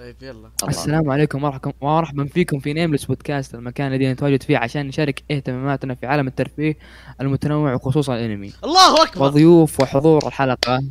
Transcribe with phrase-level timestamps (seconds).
[0.00, 0.50] طيب يلا.
[0.68, 5.94] السلام عليكم ورحمة ومرحبا فيكم في نيمليس بودكاست المكان الذي نتواجد فيه عشان نشارك اهتماماتنا
[5.94, 6.76] في عالم الترفيه
[7.20, 8.52] المتنوع وخصوصا الأنمي.
[8.64, 9.22] الله أكبر.
[9.22, 10.82] وضيوف وحضور الحلقة.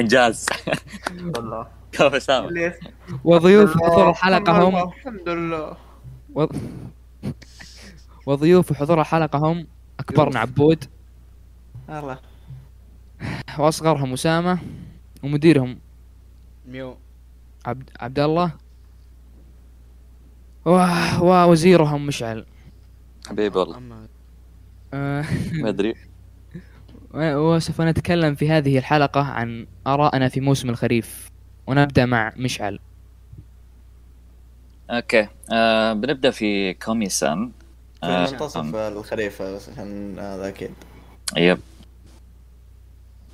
[0.00, 0.46] إنجاز.
[1.36, 1.66] والله.
[2.00, 2.72] أسامة؟
[3.24, 5.76] وضيوف وحضور الحلقة هم الحمد لله.
[8.26, 9.66] وضيوف وحضور الحلقة هم
[10.00, 10.84] أكبرنا عبود.
[11.88, 12.18] الله.
[13.58, 14.58] وأصغرهم أسامة.
[15.22, 15.78] ومديرهم
[16.68, 16.96] ميو.
[17.66, 18.52] عبد عبد الله.
[21.20, 22.46] ووزيرهم مشعل.
[23.28, 24.08] حبيبي والله.
[24.94, 25.94] آه، ما أدري.
[27.14, 31.30] وسوف نتكلم في هذه الحلقة عن آرائنا في موسم الخريف
[31.66, 32.78] ونبدأ مع مشعل.
[34.90, 35.28] okay.
[35.52, 37.52] آه بنبدأ في كومي سان
[38.00, 40.70] في آه، منتصف الخريف بس عشان هذا أكيد
[41.36, 41.58] yep.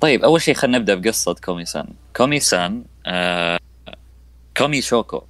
[0.01, 3.59] طيب أول شيء خلينا نبدأ بقصة كومي سان كومي سان آه
[4.57, 5.23] كومي شوكو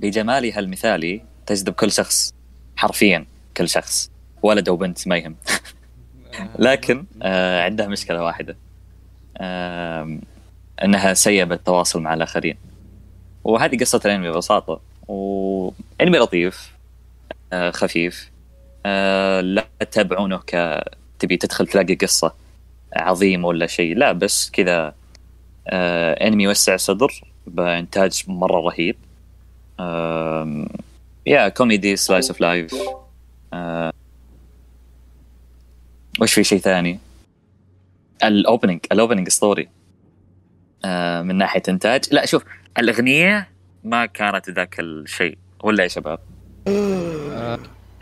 [0.00, 2.34] لجمالها المثالي تجذب كل شخص
[2.76, 4.10] حرفيا كل شخص
[4.42, 5.36] ولد أو بنت ما يهم
[6.58, 8.56] لكن آه عندها مشكلة واحدة.
[9.36, 10.18] آه
[10.84, 12.56] إنها سيئه بالتواصل مع الآخرين.
[13.44, 14.80] وهذه قصة الأنمي ببساطة.
[15.08, 16.72] وأنمي لطيف
[17.52, 18.30] آه خفيف.
[18.86, 20.84] آه لا تتابعونه ك
[21.18, 22.34] تبي تدخل تلاقي قصة
[22.92, 23.96] عظيم ولا شيء.
[23.96, 24.94] لا بس كذا
[25.68, 28.96] انمي يوسع صدر بانتاج مرة رهيب.
[31.26, 32.74] يا كوميدي slice of life
[36.20, 36.98] وش في شيء ثاني؟
[38.24, 39.68] ال opening ال opening اسطوري
[40.84, 42.04] آه من ناحية إنتاج.
[42.12, 42.44] لا شوف
[42.78, 43.48] الأغنية
[43.84, 45.38] ما كانت ذاك الشيء.
[45.62, 46.18] ولا يا شباب؟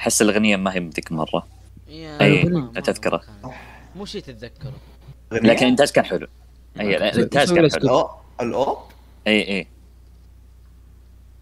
[0.00, 1.46] أحس الأغنية ما هي ذيك مرة.
[1.90, 3.22] ما تذكره.
[3.96, 4.74] مو شيء تتذكره.
[5.32, 6.26] لكن الإنتاج كان حلو.
[6.80, 8.08] اي الانتاج كان حلو
[8.40, 8.78] ال op؟
[9.26, 9.66] اي اي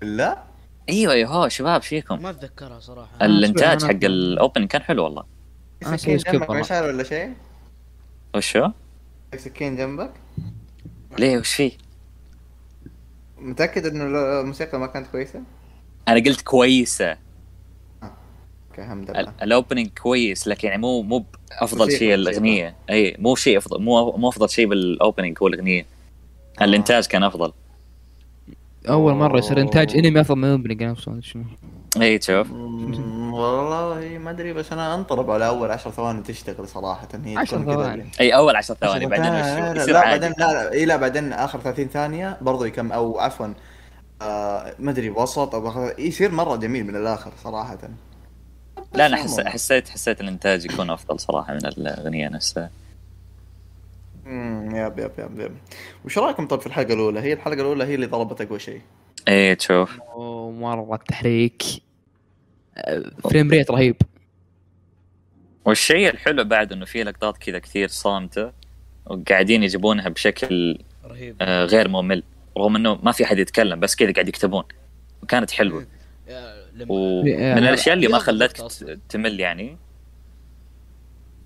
[0.03, 0.43] لا؟
[0.89, 1.31] أيوه أيوه.
[1.31, 3.11] هو شباب فيكم ما أتذكرها صراحة.
[3.27, 5.25] الانتاج حق ال opening كان حلو والله.
[5.87, 6.51] آه، سكين جنبك.
[6.51, 7.33] مشعل ولا شيء؟
[8.35, 8.69] وشو؟
[9.37, 10.11] سكين جنبك؟
[11.19, 11.73] ليه؟ وش فيه؟
[13.39, 14.05] متأكد إنه
[14.41, 15.41] الموسيقى ما كانت كويسة؟
[16.09, 17.11] أنا قلت كويسة.
[18.03, 19.33] okay الحمد ال- لله.
[19.43, 21.25] ال opening كويس لكن يعني مو مو
[21.61, 22.75] أفضل شيء الأغنية.
[22.91, 25.87] أي مو شيء أفضل مو مو أفضل شيء بال opening هو الأغنية.
[26.63, 27.53] الإنتاج كان أفضل.
[28.89, 31.45] أول مرة يصير إنتاج أنمي أفضل من ال opening نفسه شنو؟
[32.03, 32.51] أي تشوف
[33.33, 37.09] والله ما أدري بس أنا أنطرب على أول عشر ثواني تشتغل صراحة.
[37.25, 37.93] هي عشر تكون كذا ثواني.
[37.95, 40.21] اللي- أي أول 10 ثواني عشر بعدين لا, يصير لا عادي.
[40.21, 43.47] بعدين لا لا اي لا بعدين آخر 30 ثانية برضو يكم أو عفوا
[44.23, 47.79] آه ما أدري وسط أو يصير مرة جميل من الآخر صراحة.
[48.95, 49.41] لا أنا حس...
[49.41, 52.71] حسيت حسيت الانتاج يكون أفضل صراحة من الأغنية نفسها.
[54.27, 55.57] امم yep yep yep yep.
[56.05, 58.81] وش رأيكم طب في الحلقة الأولى؟ هي الحلقة الأولى هي اللي ضربت أقوى شيء.
[59.29, 59.99] اي تشوف.
[60.15, 61.63] ومرة التحريك
[63.25, 63.97] frame rate رهيب.
[65.65, 68.53] والشيء الحلو بعد إنه في لقطات كذا كثير صامتة
[69.07, 71.37] وقاعدين يجيبونها بشكل رهيب.
[71.41, 72.23] آه، غير ممل
[72.59, 74.65] رغم إنه ما في أحد يتكلم بس كذا قاعد يكتبون.
[75.23, 75.87] وكانت حلوة.
[76.29, 78.57] يا- لما- ومن الأشياء اللي ما خلتك
[79.09, 79.77] تمل يعني.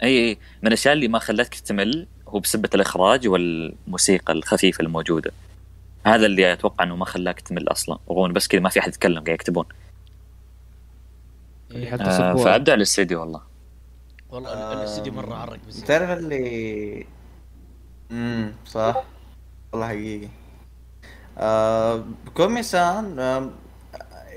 [0.03, 0.39] أي أي.
[0.63, 5.31] من الأشياء اللي ما خلتك تمل هو بسبه الإخراج والموسيقى الخفيفة الموجودة.
[6.07, 7.99] هذا اللي أتوقع إنه ما خلاك تمل أصلا.
[8.11, 9.65] رغم إنه بس كذا ما في أحد يتكلم قاعد يكتبون.
[11.71, 11.93] اللي إيه.
[11.93, 12.37] حتى آه.
[12.37, 13.43] فابدع الاستديو والله.
[14.31, 15.87] والله ال- الاستديو مرة عرق بزيادة.
[15.87, 17.07] تعرف اللي
[18.11, 19.05] امم صح.
[19.73, 20.29] والله حقيقي.
[21.39, 23.51] آه كومي سان آه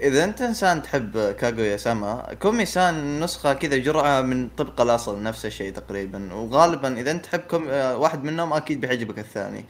[0.01, 5.45] إذا أنت إنسان تحب كاغويا ساما كومي سان نسخة كذا جرعة من طبق الأصل نفس
[5.45, 7.67] الشيء تقريبا وغالبا إذا أنت تحب كوم...
[7.69, 9.65] آه واحد منهم أكيد بيعجبك الثاني.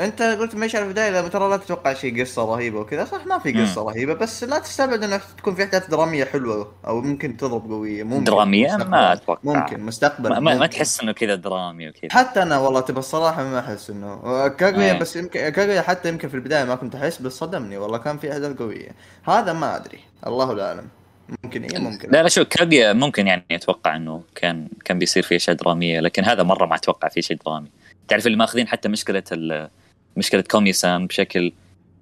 [0.00, 3.52] انت قلت مش في البداية ترى لا تتوقع شيء قصة رهيبة وكذا صح ما في
[3.52, 8.02] قصة رهيبة بس لا تستبعد انه تكون في احداث درامية حلوة أو ممكن تضرب قوية
[8.02, 8.84] ممكن؟ مستقبلاً.
[8.84, 9.40] ما أتوقع.
[9.44, 10.70] ممكن مستقبلا ما, ما, ما ممكن.
[10.70, 14.98] تحس إنه كذا درامي وكذا حتى أنا والله تبى الصراحة ما أحس إنه كاغويا إيه.
[14.98, 18.32] بس يمكن كاغويا حتى يمكن في البداية ما كنت أحس بس صدمني والله كان في
[18.32, 18.88] أحداث قوية
[19.24, 20.88] هذا ما أدري الله اعلم
[21.44, 25.36] ممكن إيه ممكن لا لا شوف كاغويا ممكن يعني أتوقع إنه كان كان بيصير فيه
[25.36, 27.68] أشياء درامية لكن هذا مرة ما أتوقع فيه شيء درامي
[28.08, 29.22] تعرف اللي ماخذين حتى مشكلة
[30.18, 31.52] مشكلة كومي سان بشكل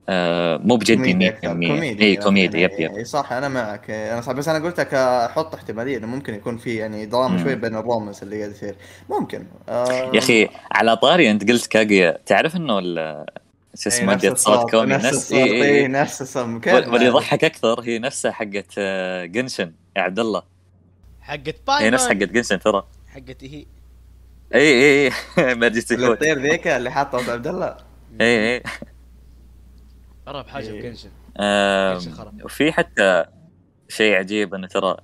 [0.08, 1.48] آه مو بجدي كوميدي أكثر.
[1.48, 2.96] 100% كوميدي إي كوميدي yep يعني yep.
[2.96, 3.90] إيه صح أنا معك.
[3.90, 7.42] أنا صح بس أنا قلت لك أحط احتمالية إنه ممكن يكون في يعني دراما.
[7.42, 8.74] شوي بين ال romance اللي قاعد يصير.
[9.10, 9.46] ممكن.
[9.68, 12.18] آه يا أخي على طاري أنت قلت كاغيا.
[12.26, 13.26] تعرف إنه ال-
[13.78, 15.86] شو اسمه نفس جت صوت كومي نفس نفس الصوت إيه إي إيه.
[15.86, 16.68] نفس الصوت.
[16.68, 20.42] واللي ما- يضحك أكثر هي نفسها حقت آه، جنشن يا عبد الله.
[21.20, 22.84] حقت هي بايمان نفس حقت جنشن ترى.
[23.14, 23.64] حقت هي
[24.54, 25.10] إي إي إي.
[25.56, 25.82] كود
[26.16, 27.76] تطير ذيك اللي حاطه عبد الله.
[28.20, 28.62] اي اي
[30.26, 30.80] قرب حاجة إيه.
[30.80, 31.10] بجنشن
[31.40, 33.24] آم، إيش الخرا؟ وفي حتى
[33.88, 34.96] شيء عجيب إنه ترى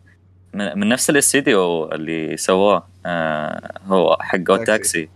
[0.54, 4.64] من, من نفس الاستديو اللي سووه آه هو حق Taxi.
[4.64, 5.08] Taxi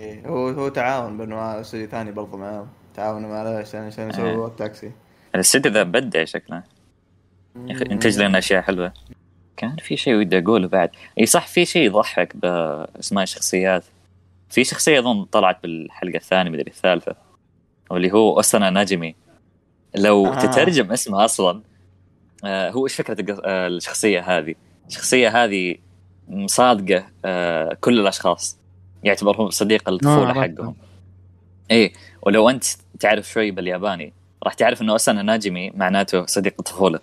[0.00, 4.30] إيه، هو هو تعاون بينه مع استوديو ثاني برضه معاهم تعاونوا معاه عشان عشان إيه.
[4.30, 4.92] يسووا تاكسي
[5.34, 6.62] الاستديو ذا بدع شكله.
[7.56, 8.92] يا أخي انتج لنا أشياء حلوة.
[9.56, 10.90] كان في شيء ودي أقوله بعد.
[11.18, 13.84] إي صح في شيء يضحك باسماء الشخصيات.
[14.48, 17.16] في شخصية أظن طلعت بالحلقة الثانية مدري الثالثة.
[17.94, 19.14] واللي هو أوسانا ناجيمي.
[19.96, 20.38] لو آه.
[20.38, 21.60] تترجم اسمها أصلا
[22.44, 24.54] آه هو إيش فكرة القص- آه الشخصية هذه؟
[24.88, 25.74] الشخصية هذه
[26.28, 28.58] مصادقة آه كل الأشخاص.
[29.04, 30.32] يعتبرهم صديق الطفولة آه،.
[30.42, 30.74] حقهم.
[31.70, 31.92] إيه
[32.22, 32.64] ولو أنت
[33.00, 34.12] تعرف شوي بالياباني
[34.42, 37.00] راح تعرف إنه اسنا ناجمي معناته صديق الطفولة.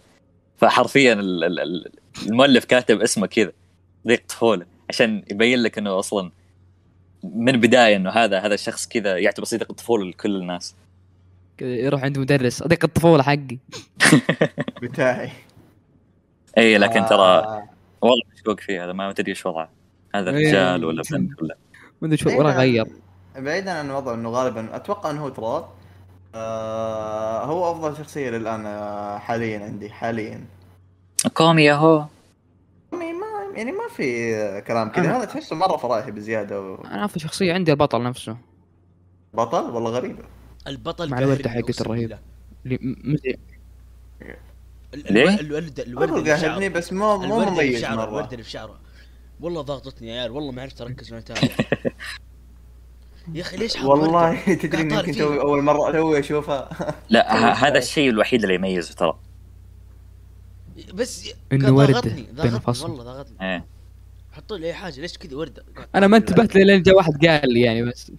[0.58, 1.92] فحرفيا ال- ال- ال-
[2.28, 3.52] المؤلف كاتب اسمه كذا
[4.06, 6.32] صديق طفولة عشان يبين لك إنه أصلا
[7.24, 10.76] من بدايه إنه هذا هذا الشخص كذا يعتبر صديق الطفولة لكل الناس.
[11.62, 13.58] يروح عند مدرس صديق الطفولة حقي.
[14.82, 15.32] بتاعي.
[16.58, 17.70] إي لكن ترى آه،
[18.02, 19.70] والله مشكوك فيه هذا ما تدري إيش وضعه.
[20.16, 20.32] هذا.
[20.32, 21.56] رجال ولا بنت ولا.
[22.02, 22.88] ما أدري شو غير.
[23.36, 25.66] بعيدا عن وضعه إنه غالبا أتوقع إنه هو تراب.
[26.36, 30.42] آه هو أفضل شخصية للآن آه، حاليا عندي حاليا.
[31.34, 32.06] كومي ياهو
[33.56, 37.72] يعني ما في كلام كذا هذا تحسه مرة فرايحي بزيادة و- أنا في شخصية عندي
[37.72, 38.38] البطل نفسه
[39.34, 40.24] بطل والله غريبة
[40.68, 42.02] البطل مع الوردة حقته أقسم الرهيب.
[42.10, 42.20] بالله.
[42.66, 43.36] اللي م- مزعج
[44.94, 46.70] ال- ليه؟ الو- الولد الولد برضه اللي قاهرني.
[46.70, 48.80] بس مو مو مميز شعره مرة الوردة اللي في شعره
[49.42, 51.24] والله ضاغطتني يا عيال والله ما عرفت أركز وأنا.
[53.34, 55.24] يا أخي ليش والله؟ تدري فيه.
[55.24, 56.70] توي أول مرة توي أشوفها
[57.10, 59.20] لا هذا الشيء الوحيد اللي يميزه ترى
[60.94, 62.90] بس وردة ضاغطني بين الفصل.
[62.90, 63.36] والله ضاغطني.
[63.54, 63.66] إيه.
[64.32, 65.64] حطوا لي أي حاجة ليش كذا ورده
[65.96, 68.12] أنا ما انتبهت لين جاء واحد قال لي يعني بس.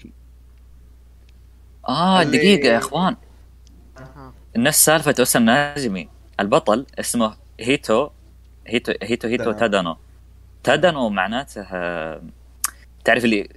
[1.89, 3.17] آه دقيقة يا إخوان.
[4.57, 6.09] نفس سالفة أوسانا ناجيمي.
[6.41, 8.09] البطل اسمه هيتو
[8.67, 9.97] هيتو هيتو هيتو تادانو.
[10.65, 12.23] تادانو معناته آه،
[13.05, 13.49] تعرف اللي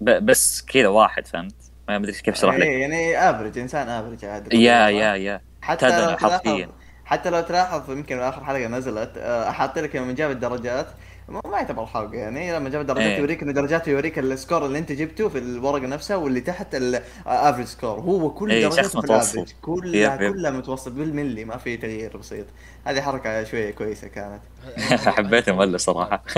[0.00, 1.54] ب- بس كذا واحد فهمت؟
[1.88, 2.62] ما أدري كيف اشرح لك.
[2.62, 4.56] إيه، يعني average إنسان average عادي.
[4.64, 5.40] يا yeah yeah.
[5.62, 6.68] حتى حرفياً.
[7.10, 10.86] حتى لو تلاحظ يمكن آخر حلقة نزلت آه، حاط لك لما جاب الدرجات.
[11.28, 12.52] ما ما يعتبر حلقه يعني.
[12.56, 13.18] لما جاب الدرجات إيه.
[13.18, 16.85] يوريك إنه درجاته يوريك ال score اللي أنت جبته في الورقة نفسها واللي تحت ال
[16.85, 19.34] average score هو كل إيه، درجاته شخص في متوسط.
[19.34, 20.32] ال average كلها yep، yep.
[20.32, 20.92] كلها متوسط.
[20.92, 22.46] بالملي ما في تغيير بسيط.
[22.84, 24.40] هذه حركة شوية كويسة كانت.
[25.16, 26.22] حبيت المؤلف صراحة.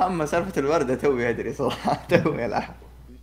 [0.00, 2.74] أما سالفة الوردة توي أدري صراحة توي ألعب.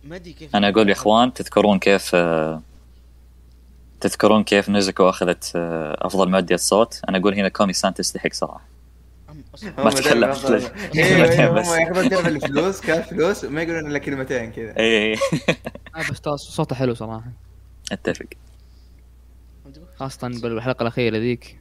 [0.04, 2.62] ما أدري كيف أنا أقول يا إخوان تذكرون كيف آه،
[4.00, 8.64] تذكرون كيف نيزكو أخذت آه، أفضل مؤدية صوت؟ أنا أقول هنا كومي سان تستحق صراحة.
[9.78, 10.32] ما تكلم.
[10.96, 11.66] أيوه بس.
[11.66, 15.18] هم ياخذون تعرف الفلوس كاش فلوس وما يقولون إلا كلمتين كذا اي آه،
[16.10, 17.32] بس صوته حلو صراحة.
[17.92, 18.26] أتفق.
[19.96, 21.60] خاصه بالحلقة الأخيرة ذيك.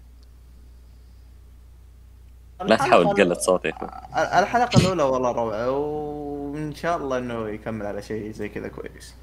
[2.61, 3.69] لا تحاول تقلد صوتي
[4.15, 9.15] الحلقة الأولى والله روعة وإن شاء الله إنه يكمل على شيء زي كذا كويس.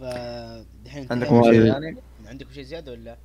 [0.00, 1.96] فدحين عندكم شيء ثاني؟
[2.34, 3.16] عندكم شيء زيادة ولا؟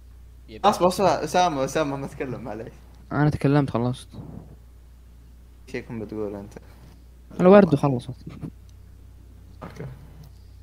[0.63, 2.73] أصبر أصبر أسامة أسامة ما تكلم معليش.
[3.11, 4.07] أنا تكلمت خلصت
[5.71, 6.53] شيكم بتقول أنت.
[7.39, 8.09] الورد وخلصت
[9.63, 9.85] أوكي.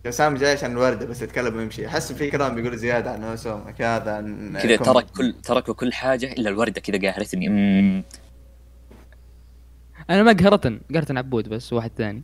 [0.06, 4.17] أسامة جاي عشان الوردة بس يتكلم ويمشي، أحس في كلام بيقول زيادة عن أسامة كذا
[4.17, 8.03] عن كذا ترك كل تركوا كل حاجة إلا الوردة كذا قاهرتني أمم.
[10.10, 12.22] أنا ما قهرتن قهرتن عبود بس واحد ثاني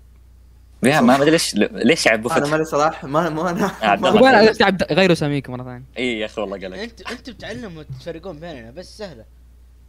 [0.85, 4.23] يا ما أدري ليش ليش عبوا أنا فتح مالي صلاح ما عبد ما- الله.
[4.23, 5.85] وأنا استعب غيروا اساميكم مرة ثانية.
[5.99, 6.79] إي يا أخي والله قالك.
[6.79, 9.25] انت أنت بتعلموا تفرقون بيننا بس سهلة.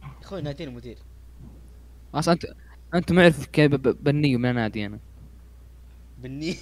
[0.02, 0.98] يا أخوي نادين المدير
[2.14, 2.46] أصلا انت
[2.94, 4.98] أنت ما اعرف كيف بني من النادي أنا.
[6.18, 6.56] بالني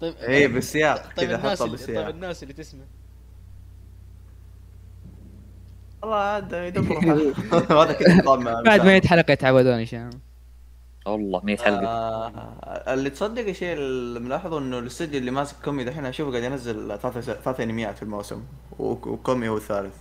[0.00, 2.08] طيب إيه بالسياق طيب كذا حطها اللي طيب بالسياق.
[2.08, 2.84] الناس اللي تسمع.
[6.02, 7.34] والله عاد يدبروا حالهم.
[7.78, 8.22] هذا كذا
[8.62, 8.80] بعد.
[8.86, 10.27] 100 حلقه يتعودون ان شاء الله
[11.10, 11.86] والله 100 حلقة.
[11.86, 16.98] آه اللي تصدق الشيء اللي ملاحظه إنه الاستوديو اللي ماسك كومي دحين أشوفه قاعد ينزل
[17.02, 18.42] ثلاث ثلاث انميات في الموسم
[18.78, 19.94] وك- وكومي هو الثالث.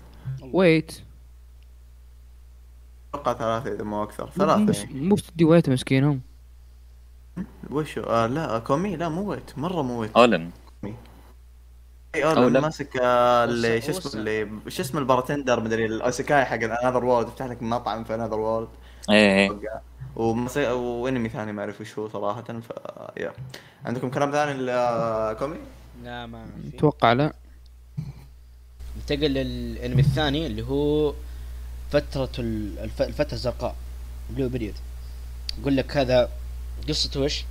[0.53, 1.01] ويت
[3.13, 4.99] أتوقع ثلاثة إذا مو أكثر مو ثلاثة يعني.
[5.01, 6.21] مو استديو ويت مسكينهم.
[7.71, 10.11] وشو آه لا كومي لا مو ويت مرة مو ويت.
[10.17, 10.51] أولن.
[12.15, 12.61] إي أو اولم.
[12.61, 13.91] ماسك آه، اللي شو.
[13.91, 16.53] اسمه اللي شو اسمه البارتندر مدري الاوسيكاي حق
[16.85, 18.67] another world يفتح لك مطعم في another world
[19.09, 19.49] اي
[20.17, 20.57] اي ومس...
[20.57, 22.71] وانمي ثاني ما أعرف وش هو صراحة ف
[23.17, 23.33] يا
[23.85, 25.57] عندكم كلام ثاني لكومي؟
[26.03, 27.33] لا ما أتوقع لا.
[28.97, 31.13] ننتقل للأنمي الثاني اللي هو
[31.91, 33.01] فترة ال- الف...
[33.01, 33.75] الفترة الزرقاء
[34.29, 34.73] Blue Period
[35.59, 36.29] يقول لك هذا
[36.89, 37.43] قصته وش؟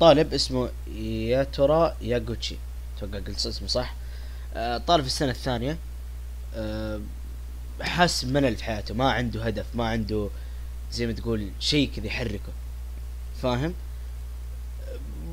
[0.00, 2.56] طالب اسمه ياتورا ياغوتشي.
[2.96, 3.94] أتوقع قلت اسمه صح؟
[4.54, 5.78] آه، طالب في السنة الثانية.
[6.54, 7.00] آه،
[7.80, 10.28] حاس بملل في حياته ما عنده هدف ما عنده
[10.94, 12.52] زي ما تقول شيء كذا يحركه.
[13.42, 13.74] فاهم؟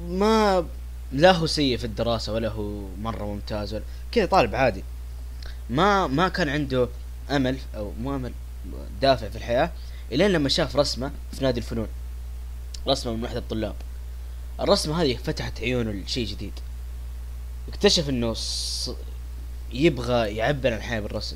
[0.08, 0.66] ما
[1.12, 4.84] لا هو سيء في الدراسة ولا هو مرة ممتاز ولا كذا طالب عادي.
[5.70, 6.90] ما ما كان عنده
[7.32, 8.34] أمل أو مو أمل
[9.02, 9.72] دافع في الحياة
[10.12, 11.88] الين لما شاف رسمة في نادي الفنون.
[12.88, 13.76] رسمة من وحدة الطلاب.
[14.60, 16.54] الرسمة هذه فتحت عيونه لشيء جديد.
[17.68, 18.92] اكتشف إنه ص...
[19.74, 21.36] يبغى يعبر عن الحياة بالرسم.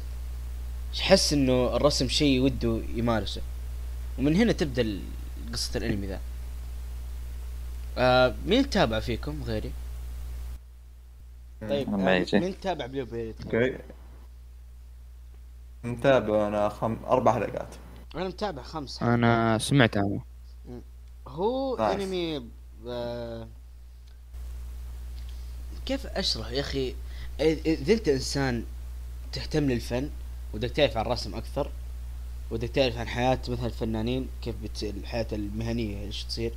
[0.99, 3.41] حس إنه الرسم شيء وده يمارسه.
[4.19, 4.99] ومن هنا تبدأ
[5.53, 6.19] قصة الأنمي ذا
[7.97, 9.71] آه مين تابع فيكم غيري؟
[11.61, 12.25] طيب آه.
[12.33, 13.77] مين تابع Blue Period؟ okay
[15.85, 16.97] نتابع أنا خم...
[17.05, 17.75] أربع حلقات
[18.15, 20.21] أنا متابع خمس أنا سمعت عنه
[21.27, 22.01] هو نايس.
[22.01, 22.49] أنمي
[22.87, 23.47] آه
[25.85, 26.95] كيف أشرح يا أخي
[27.39, 28.65] إذا أنت إنسان
[29.33, 30.09] تهتم للفن
[30.53, 31.71] ودك تعرف عن الرسم أكثر
[32.51, 34.83] ودك تعرف عن حياة مثلا الفنانين كيف بت...
[34.83, 36.53] الحياة المهنية إيش تصير؟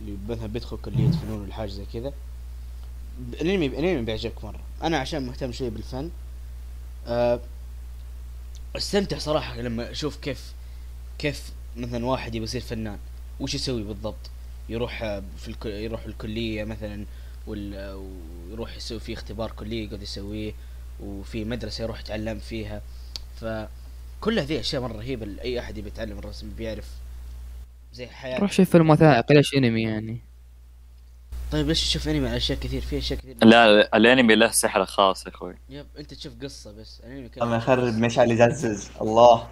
[0.00, 2.12] اللي مثلا بيدخل كلية فنون ولا حاجة زي كذا.
[3.32, 4.60] الأنمي الأنمي بيعجبك مرة.
[4.82, 6.10] أنا عشان مهتم شوي بالفن
[7.06, 7.40] آه
[8.76, 10.52] استمتع صراحة لما أشوف كيف
[11.18, 12.98] كيف مثلا واحد يبغى يصير فنان.
[13.40, 14.30] وش يسوي بالضبط؟
[14.68, 15.66] يروح آه، في الك...
[15.66, 17.04] يروح الكلية مثلا
[17.46, 17.94] وال...
[18.48, 20.52] ويروح يسوي فيه اختبار كلية يقعد يسويه
[21.00, 22.82] وفي مدرسة يروح يتعلم فيها.
[24.24, 26.88] فكل هذه أشياء مرة رهيبة لأي أحد يبي يتعلم الرسم بيعرف
[27.92, 28.38] زي حياة.
[28.38, 30.20] روح شوف فيلم وثائقي ليش انمي يعني؟
[31.52, 33.36] طيب ليش تشوف انمي على أشياء كثير في أشياء كثير.
[33.42, 35.54] لا الانمي له سحر خاص يا أخوي.
[35.68, 37.00] يب أنت تشوف قصة بس.
[37.00, 39.48] الانمي كله أنا اخرب مشعل يززز الله.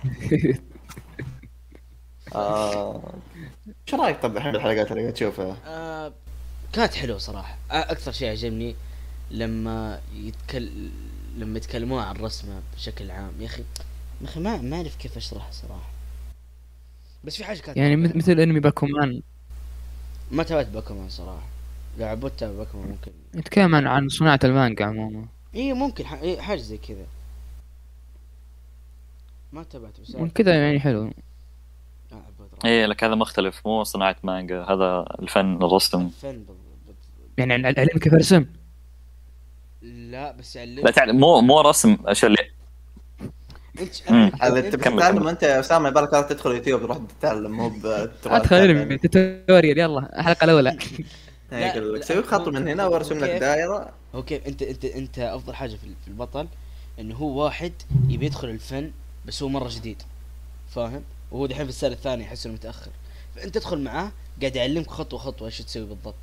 [2.35, 3.15] آه...
[3.89, 6.13] إيش رأيك؟ طب الحين بالحلقات اللي قاعد تشوفها؟ آه
[6.73, 7.59] كانت حلوة صراحة.
[7.71, 8.77] آه أكثر شيء عجبني
[9.31, 10.71] لما يتكل
[11.37, 13.33] لما يتكلمون عن الرسمه بشكل عام.
[13.41, 13.63] يا أخي
[14.23, 15.91] يا أخي ما ما أعرف كيف اشرح صراحة.
[17.25, 19.23] بس في حاجة كانت يعني مرة مث- مثل أنمي باكمان.
[20.31, 21.47] ما تابعت باكمان صراحة.
[21.99, 23.13] لو عبود تابع باكمان ممكن.
[23.35, 25.27] يتكلم عن عن صناعة المانجا عموما.
[25.55, 26.39] إي ممكن ح...
[26.39, 27.07] حاجة زي كذا.
[29.53, 30.33] ما تابعت بس أعرف.
[30.33, 31.11] كذا يعني حلو.
[32.65, 36.09] إيه لك هذا مختلف مو صناعة مانجا هذا الفن الرسم.
[36.09, 36.45] فن بال...
[36.87, 36.95] بال...
[37.39, 38.47] يعني الع- العلم كيف ارسم
[39.83, 42.52] لا بس لا يعلمك تعرف مو مو رسم أشياء اللي
[43.81, 45.29] انت بتتعلم.
[45.29, 50.19] أنت يا اسامه يبالك لازم تدخل يوتيوب تروح تتعلم مو بتروح أدخل انمي tutorial يلا
[50.19, 50.79] الحلقة الأولى.
[51.53, 53.93] لا، يقول لك لا، سوي خط من هنا وارسم لك؟ دائرة.
[54.15, 56.47] هو كيف؟ أنت أنت أنت أفضل حاجة في في البطل
[57.01, 57.73] إنه هو واحد
[58.09, 58.91] يبي يدخل الفن
[59.27, 60.03] بس هو مرة جديد.
[60.75, 61.03] فاهم؟
[61.33, 62.91] وهو دحين في السنة الثانية يحس إنه متأخر.
[63.37, 66.15] فأنت تدخل معاه قاعد يعلمك خطوة خطوة إيش تسوي بالضبط.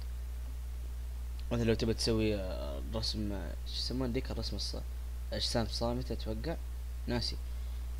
[1.51, 4.75] مثلا لو تبى تسوي آه، رسم آه، شو يسمون ذيك؟ الرسم الص
[5.33, 6.55] أجسام صامتة أتوقع.
[7.09, 7.35] ناسي.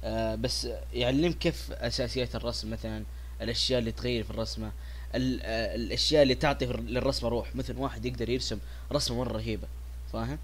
[0.04, 3.04] آه بس يعلمك كيف أساسيات الرسم مثلا
[3.42, 4.72] الأشياء اللي تغير في الرسمة
[5.16, 7.56] ال- آه، الأشياء اللي تعطي للرسمة روح.
[7.56, 8.60] مثل واحد يقدر يرسم
[8.92, 9.68] رسمة مرة رهيبة
[10.14, 10.38] فاهم؟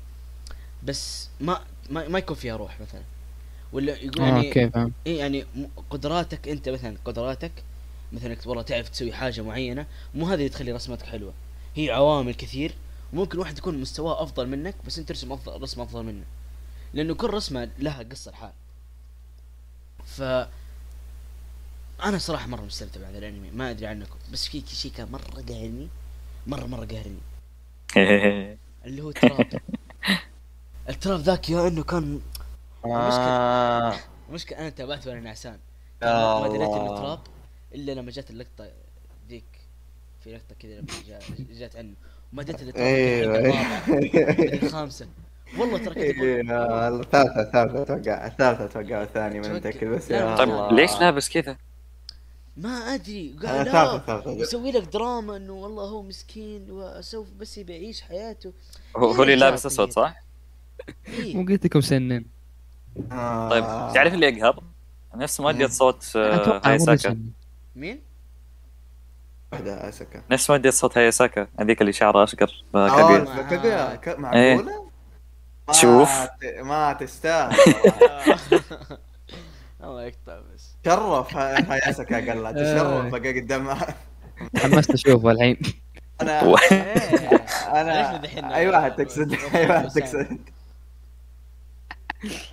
[0.84, 3.02] بس ما ما, ما يكون فيها روح مثلا.
[3.74, 4.92] ولا يقول آه يعني أوكي فاهم.
[5.08, 5.46] إيه يعني
[5.90, 7.52] قدراتك أنت مثلا قدراتك
[8.14, 11.34] مثلا إنك والله تعرف تسوي حاجة معينة مو هذه اللي تخلي رسمتك حلوة.
[11.76, 12.74] هي عوامل كثير.
[13.14, 16.24] ممكن واحد يكون مستواه أفضل منك بس أنت ترسم افضل رسمة أفضل منه.
[16.94, 18.52] لأنه كل رسمة لها قصة لحال.
[20.06, 20.22] ف
[22.04, 25.88] أنا صراحة مرة مستمتع بهذا الأنمي ما أدري عنكم بس في شيء كان مرة قاهرني
[26.48, 27.20] مرة مرة قاهرني
[28.86, 29.62] اللي هو التراب.
[30.90, 32.22] التراب ذاك يا إنه كان
[32.86, 33.96] آه.
[34.32, 35.60] مشكلة أنا تابعت وأنا نعسان.
[36.02, 36.96] ما دريت إنه.
[36.96, 37.20] تراب
[37.76, 38.68] إلا لما جات اللقطة
[39.30, 39.44] ذيك
[40.24, 41.20] في لقطة كذا لما جا
[41.52, 41.94] جات عنه.
[42.34, 42.86] وما دريت إنه تراب
[45.60, 49.54] والله ترى إيه، آه، الثالثة الثالثة أتوقع الثالثة أتوقع الثاني ما.
[49.54, 50.36] متأكد بس يا.
[50.36, 50.74] طيب.
[50.80, 51.58] ليش لابس كذا؟
[52.58, 53.66] ما أدري آه، قال
[54.26, 58.54] لا يسوي لك دراما إنه والله هو مسكين وسوف بس يبي يعيش حياته
[58.98, 59.94] هو هو اللي يا لابس أسود طيب.
[59.96, 60.16] صح؟
[61.08, 61.36] إيه.
[61.36, 62.26] مو قلت لكم سنن
[63.12, 63.50] آه.
[63.50, 64.64] طيب تعرف اللي يقهر؟
[65.16, 65.68] نفس مم.
[65.68, 67.30] صوت آه، مو هايساكا بسنن
[67.76, 68.02] مين؟
[69.52, 74.08] واحدة اسكا نفس مؤدية صوت هايساكا هذيك اللي شعرها أشقر آه كبير مع- كاغويا ك-
[74.08, 74.16] إيه.
[74.56, 74.85] معقولة؟
[75.72, 76.26] شوف.
[76.26, 77.56] ت- ما تستاهل.
[79.84, 83.10] الله يقطع بس شرف هاي اسكا قال لها تشرف آه.
[83.10, 83.96] بقى قدامها
[84.54, 85.58] تحمست اشوفه الحين
[86.22, 86.42] أنا
[86.72, 87.46] إيه.
[87.82, 90.40] أنا أي واحد تقصد أي واحد تقصد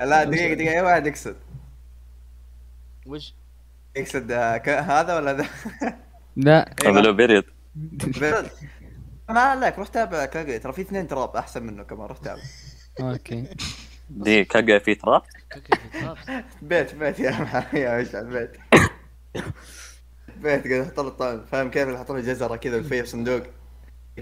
[0.00, 1.36] لا دقيقة دقيقة أي واحد يقصد
[3.06, 3.34] وش؟
[3.96, 5.46] يقصد آه، ك- هذا ولا ذا؟
[6.36, 7.00] لا أيوة.
[7.00, 8.50] بلو بيريد بيرد.
[9.28, 12.42] ما عليك روح تابع ترى في اثنين تراب أحسن منه كمان روح تابع
[13.00, 13.44] أوكي.
[14.10, 16.42] دي كاجا في تراب في.
[16.62, 17.30] بيت بيت يا
[17.74, 18.50] يا مشعل بيت.
[20.36, 23.42] بيت قاعد يحط له الطعم فاهم كيف؟ يحط له جزرة كذا وفيه صندوق.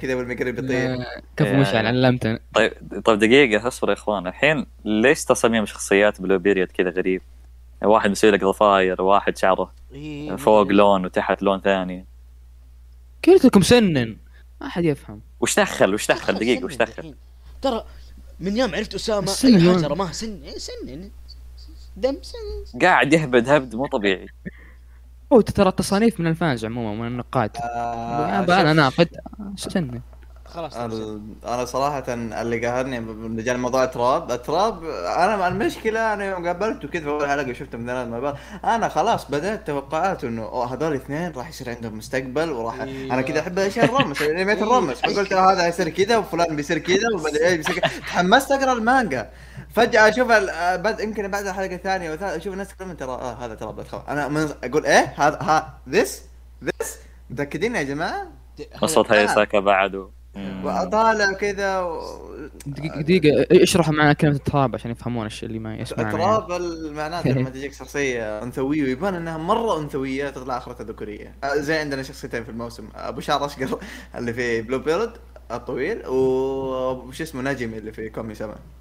[0.00, 0.97] كذا يقرب يطير.
[1.37, 2.73] كفو مشعل علمتنا طيب
[3.05, 4.27] طيب دقيقة اصبر يا إخوان.
[4.27, 7.23] الحين ليش تصاميم شخصيات بلو بيريود كذا غريب؟
[7.83, 12.07] واحد مسوي لك ضفاير واحد شعره إيه، فوق لون وتحت لون ثاني.
[13.25, 14.17] كلكم سنن.
[14.61, 15.21] ما حد يفهم.
[15.41, 17.15] وش دخل؟ وش دخل؟ دقيقة وش دخل؟
[17.62, 17.85] ترى
[18.40, 21.11] من يوم عرفت أسامة اي؟ حاجة رماها سن إيه، سن
[21.97, 22.78] دم سن.
[22.78, 24.26] قاعد يهبد هبد مو طبيعي.
[25.32, 27.50] هو ترى التصانيف من ال fans عموما من النقاد.
[27.56, 29.09] آه، أنا ناقد
[29.56, 30.00] سنن
[30.50, 36.25] خلاص ال- أنا صراحة اللي قهرني من رجال موضوع التراب، التراب أنا مع المشكلة أنا
[36.25, 40.64] يوم قابلته كذا في أول حلقة شفته من ثلاث مرات، أنا خلاص بدأت توقعات إنه
[40.64, 43.12] هذول الاثنين راح يصير عندهم مستقبل وراح إيه.
[43.14, 44.64] أنا كذا أحب أشياء الرمس انميات إيه.
[44.64, 49.30] الرمس فقلت آه هذا يصير كذا وفلان بيصير كذا وبعدين إيش بيصير تحمست أقرأ المانجا
[49.75, 53.85] فجأة أشوف آه، يمكن بعد الحلقة الثانية والثالثة أشوف الناس يتكلمون ترى آه هذا تراب
[54.09, 56.25] أنا من أقول إيه هذا ها ذس
[56.64, 56.99] ذس
[57.30, 58.26] متأكدين يا جماعة؟
[58.83, 60.02] وصلت هاي ساكا بعد و...
[60.04, 60.20] مم.
[60.37, 62.01] واطالع كذا و...
[62.67, 66.23] دقيقة دقيقة اشرحوا معنا كلمة التراب عشان يفهمون الشيء اللي ما يسمعنا يعني.
[66.25, 71.57] التراب ال- معناته لما تجيك شخصية أنثوية ويبان إنها مرة أنثوية تطلع اخرتها ذكورية آه،
[71.57, 73.79] زي عندنا شخصيتين في الموسم أبو شعر أشقر
[74.19, 75.13] اللي في بلو بيرد
[75.51, 78.80] الطويل وش اسمه نجمي اللي في كومي 7 إيه.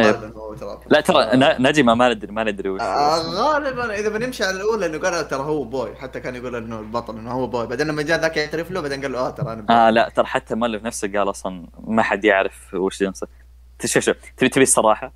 [0.00, 4.08] غالبا هو تراب لا ترى ن- نجمة ما ندري ما ندري وش آه، غالبا إذا
[4.08, 7.46] بنمشي على الأولى إنه قال ترى هو boy حتى كان يقول إنه البطل إنه هو
[7.46, 9.90] boy بعدين لما جاء ذاك يعترف له بعدين قال له آه ترى أنا boy آه
[9.90, 13.26] لا ترى حتى المؤلف نفسه قال أصلا ما حد يعرف وش جنسه.
[13.84, 15.12] شوف شوف تبي تبي الصراحة؟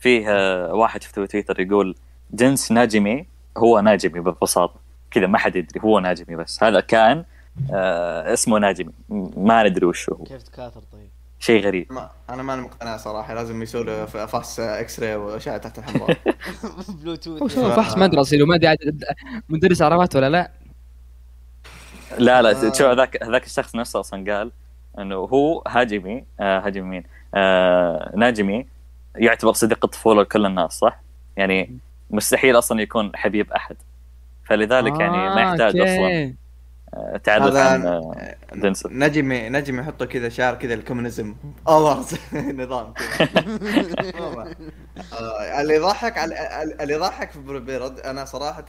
[0.00, 1.94] فيه آه، واحد شفته في تويتر يقول
[2.30, 3.26] جنس ناجمي
[3.58, 4.74] هو ناجمي ببساطه
[5.10, 6.62] كذا ما حد يدري هو ناجمي بس.
[6.62, 7.24] هذا كان
[7.72, 8.92] آه اسمه ناجمي.
[9.36, 10.24] ما ندري وش هو.
[10.24, 11.10] كيف تكاثر طيب.
[11.42, 16.16] شيء غريب ما أنا ماني مقتنع صراحة لازم يسوي له فحص X-ray وأشعة تحت الحمراء
[17.02, 19.04] بلوتوث فحص مدرسي لو ما أدري عاد-
[19.48, 20.50] مدرس عربات ولا لا
[22.18, 22.72] لا لا آه.
[22.72, 24.50] شوف هذاك هذاك الشخص نفسه أصلا قال
[24.98, 27.02] إنه هو هاجمي آه هاجمي مين؟
[27.34, 28.66] آه ناجمي
[29.16, 31.00] يعتبر صديق الطفولة لكل الناس صح؟
[31.36, 31.78] يعني
[32.10, 33.76] مستحيل أصلا يكون حبيب أحد
[34.44, 35.76] فلذلك يعني ما يحتاج.
[35.80, 36.34] أصلا
[37.24, 41.34] تعرف عن آه، جنسه نجمي نجمي يحطوا كذا شعر كذا الكومونيزم.
[41.68, 42.14] اورز
[42.60, 43.28] نظام كذا.
[45.12, 46.18] آه، اللي يضحك
[46.80, 48.64] اللي يضحك في بيرد أنا صراحة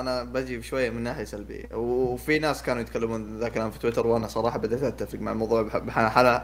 [0.00, 1.64] أنا بجي شوية من ناحية سلبية.
[1.74, 5.82] وفي ناس كانوا يتكلمون ذا الكلام في تويتر وأنا صراحة بديت أتفق مع الموضوع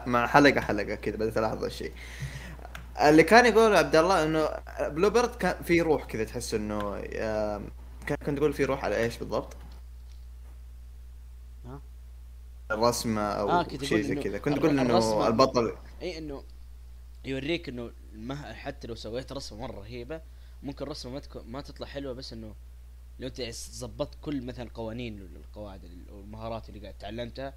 [0.05, 1.91] مع حلقة حلقة كذا بديت ألاحظ الشيء.
[3.01, 4.49] اللي كان يقول عبد الله إنه
[4.81, 7.61] بلو بيريود كان في روح كذا تحس إنه آه،
[8.09, 9.57] كنت تقول في روح على إيش بالضبط؟
[11.65, 11.81] ها؟
[12.73, 14.37] الرسمة أو آه، كنت شيء زي كذا.
[14.37, 15.75] كنت تقول إنه البطل.
[16.01, 16.43] إي إنه
[17.25, 20.21] يوريك إنه ما حتى لو سويت رسمة مرة رهيبة
[20.63, 22.55] ممكن الرسمه ما تكون ما تطلع حلوة بس إنه
[23.19, 25.81] لو أنت ظبطت كل مثلا القوانين والقواعد
[26.11, 27.53] والمهارات اللي قاعد تعلمتها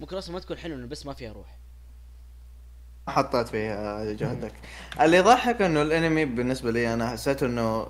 [0.00, 1.58] ممكن الرسمه ما تكون حلوة بس ما فيها روح.
[3.08, 4.52] حطيت فيها جهدك.
[5.00, 7.86] اللي يضحك إنه الأنمي بالنسبة لي أنا حسيت إنه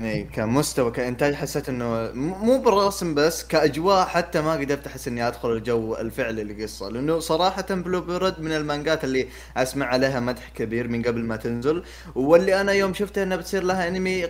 [0.00, 5.52] يعني كمستوى كإنتاج حسيت إنه مو بالرسم بس كأجواء حتى ما قدرت أحس إني أدخل
[5.52, 6.88] الجو الفعلي للقصة.
[6.88, 11.84] لأنه صراحة بلو بيريود من المانجات اللي أسمع عليها مدح كبير من قبل ما تنزل
[12.14, 14.26] واللي أنا يوم شفت انها بتصير لها أنمي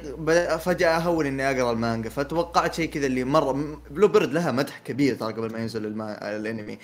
[0.58, 2.10] فجأة أهون إني أقرأ المانجا.
[2.10, 6.36] فتوقعت شيء كذا اللي مرة بلو بيريود لها مدح كبير ترى قبل ما ينزل الما...
[6.36, 6.78] الأنمي.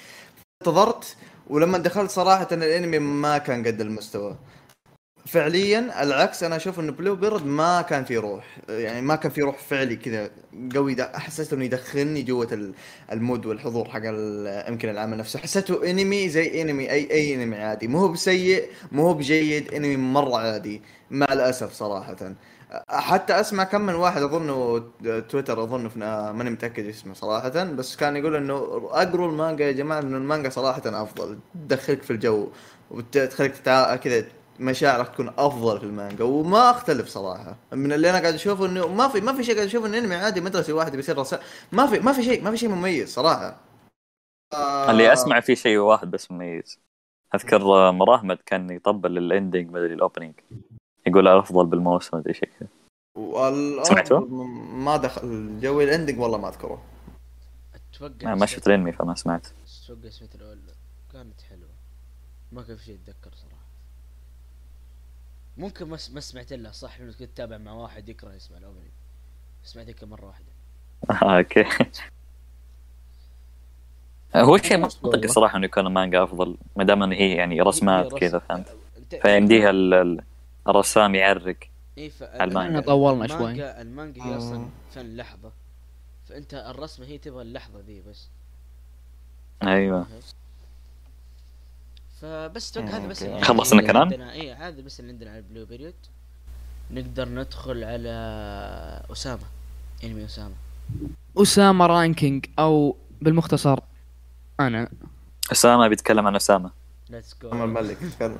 [0.63, 1.17] انتظرت
[1.51, 4.37] ولما دخلت صراحة الأنمي ما كان قد المستوى.
[5.27, 8.59] فعليا العكس أنا أشوف إنه بلو بيريود ما كان في روح.
[8.69, 10.31] يعني ما كان في روح فعلي كذا
[10.75, 10.97] قوي.
[11.15, 12.75] حسيت إنه يدخلني جوة ال-
[13.13, 14.01] mood والحضور حق
[14.69, 15.39] يمكن العمل نفسه.
[15.39, 17.89] حسيته انمي زي انمي أي أي انمي عادي.
[17.89, 20.83] مو هو بسيء مو هو بجيد انمي مرة عادي.
[21.11, 22.17] مع الأسف صراحة.
[22.89, 24.85] حتى أسمع كم من واحد أظنه
[25.29, 25.91] تويتر أظنه
[26.33, 27.65] ماني متأكد اسمه صراحة.
[27.65, 28.55] بس كان يقول إنه
[28.93, 31.39] أقروا المانجا يا جماعة انه المانجا صراحة أفضل.
[31.69, 32.49] تدخلك في الجو
[32.91, 33.53] وتخليك.
[34.05, 34.25] كذا
[34.61, 37.57] مشاعرك تكون أفضل في المانجا وما أختلف صراحة.
[37.73, 40.15] من اللي أنا قاعد أشوفه إنه ما في ما في شيء قاعد أشوف إنه أنمي
[40.15, 41.41] عادي مدرسي واحد بيصير رسام
[41.73, 43.57] ما في ما في شيء ما في شيء مميز صراحة.
[44.53, 46.79] آه، اللي أسمع فيه شيء واحد بس مميز.
[47.35, 50.35] أذكر آه، مراهمد كان يطبل ال ending مدري ال opening
[51.07, 52.69] يقول الافضل بالموسم مدري شيء كذا.
[53.83, 54.21] سمعته؟
[54.75, 56.83] ما دخل جوي ال ending والله ما أذكره.
[57.95, 59.47] أتوقع ما شفت الأنمي فما سمعت.
[59.85, 60.59] أتوقع سمعت الأول
[61.13, 61.71] كانت حلوة.
[62.53, 63.60] ما كان في شيء أتذكر صراحة.
[65.61, 68.91] ممكن ما ما سمعت لها صح لأنه كنت أتابع مع واحد يكره يسمع ال opening
[69.65, 70.47] سمعت يمكن مرة واحدة.
[71.11, 71.65] آه، أوكي.
[74.37, 74.77] هو شيء.
[74.77, 78.39] منطقي صراحة إنه يكون المانجا أفضل ما دام ان هي يعني رسمات هي كذا.
[78.39, 80.25] فهمت؟ أنت- فيمديها ال- ال-
[80.69, 81.57] الرسام يعرق
[81.99, 82.23] اي ف...
[82.23, 82.61] المانجا.
[82.69, 83.37] إحنا طولنا شوي.
[83.39, 84.69] المانجا المانجا هي أصلا آه.
[84.95, 85.53] فن لحظة.
[86.29, 88.29] فأنت الرسمة هي تبغى اللحظة ذي بس.
[89.63, 90.07] أيوه.
[92.21, 95.95] فبس أتوقع هذا بس خلصنا كلام؟ اي هذا بس اللي عندنا على البلو بيريود
[96.91, 98.11] نقدر ندخل على
[99.13, 99.43] اسامه
[100.05, 100.55] أنمي اسامه
[101.37, 103.79] اسامه رانكينج أو بالمختصر
[104.61, 104.89] أنا.
[105.53, 106.71] اسامه بيتكلم عن اسامه
[107.11, 108.39] ليتس عمر جو الملك تكلم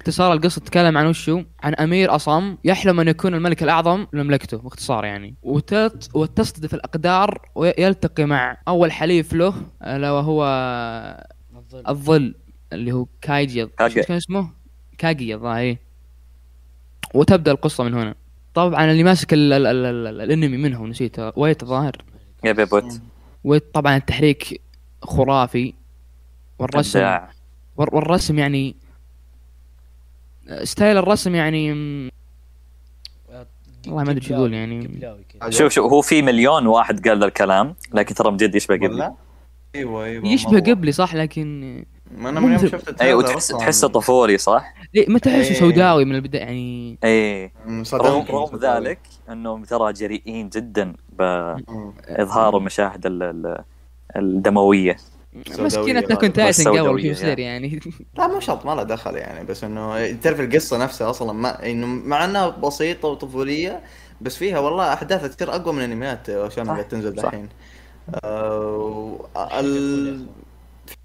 [0.00, 4.58] آه، اختصار القصة تتكلم عن وشو؟ عن أمير أصم يحلم أن يكون الملك الأعظم لمملكته
[4.58, 5.34] باختصار يعني.
[5.42, 10.44] وتت وتصطدف الأقدار ويلتقي مع أول حليف له ألا وهو
[11.56, 11.82] الظل.
[11.88, 12.34] الظل
[12.72, 13.66] اللي هو كايجي.
[13.66, 14.02] كاجي.
[14.02, 14.50] شو كان اسمه؟
[14.98, 15.76] كاجي الظاهر.
[17.14, 18.14] وتبدأ القصة من هنا.
[18.54, 21.96] طبعا اللي ماسك ال ال ال ال الأنمي منه نسيته Wit الظاهر
[22.44, 23.00] يا بيبوت
[23.44, 23.74] Wit.
[23.74, 24.60] طبعا التحريك
[25.02, 25.74] خرافي.
[26.58, 27.18] والرسم.
[27.76, 28.76] والرسم يعني
[30.64, 31.72] style الرسم يعني
[33.86, 35.00] والله ما أدري شو أقول يعني.
[35.48, 39.14] شوف شوف هو في مليون واحد قال ذا الكلام لكن ترى بجد يشبه قبل ولا؟
[39.74, 40.60] أيوه أيوه يشبه.
[40.60, 41.60] قبلي صح لكن
[42.18, 43.58] ما أنا من يوم شفت أيوه أصلاً.
[43.58, 45.54] تحسه طفولي صح؟ إيه ما تحسه إيه.
[45.60, 46.98] سوداوي من البداية يعني
[47.66, 48.24] مم، رغم.
[48.36, 48.98] رغم ذلك
[49.30, 50.92] أنهم ترى جريئين جدا.
[51.18, 53.64] بإظهار المشاهد ال- ال-
[54.16, 54.96] الدموية
[55.48, 56.28] سوداوية ماسكين Attack غالباً.
[56.28, 57.80] Titan قبل شو يصير يعني
[58.18, 61.86] لا مو شرط ما له دخل يعني بس إنه تعرف القصة نفسها أصلا ما إنه
[61.86, 63.82] مع إنها بسيطة وطفولية
[64.20, 67.24] بس فيها والله احداثها كثير أقوى من انميات عشان قاعد تنزل صح.
[67.24, 67.48] الحين
[68.24, 69.28] آه،
[69.60, 70.26] ال...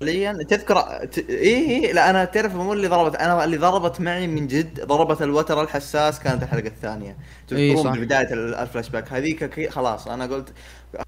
[0.02, 1.18] فعليا تذكر ت...
[1.30, 5.22] اي اي لا أنا تعرف مو اللي ضربت أنا اللي ضربت معي من جد ضربت
[5.22, 7.18] الوتر الحساس كانت الحلقة الثانية.
[7.52, 8.00] إي تذكرون صح.
[8.00, 10.54] بدايه الفلاش باك هذيك خلاص أنا قلت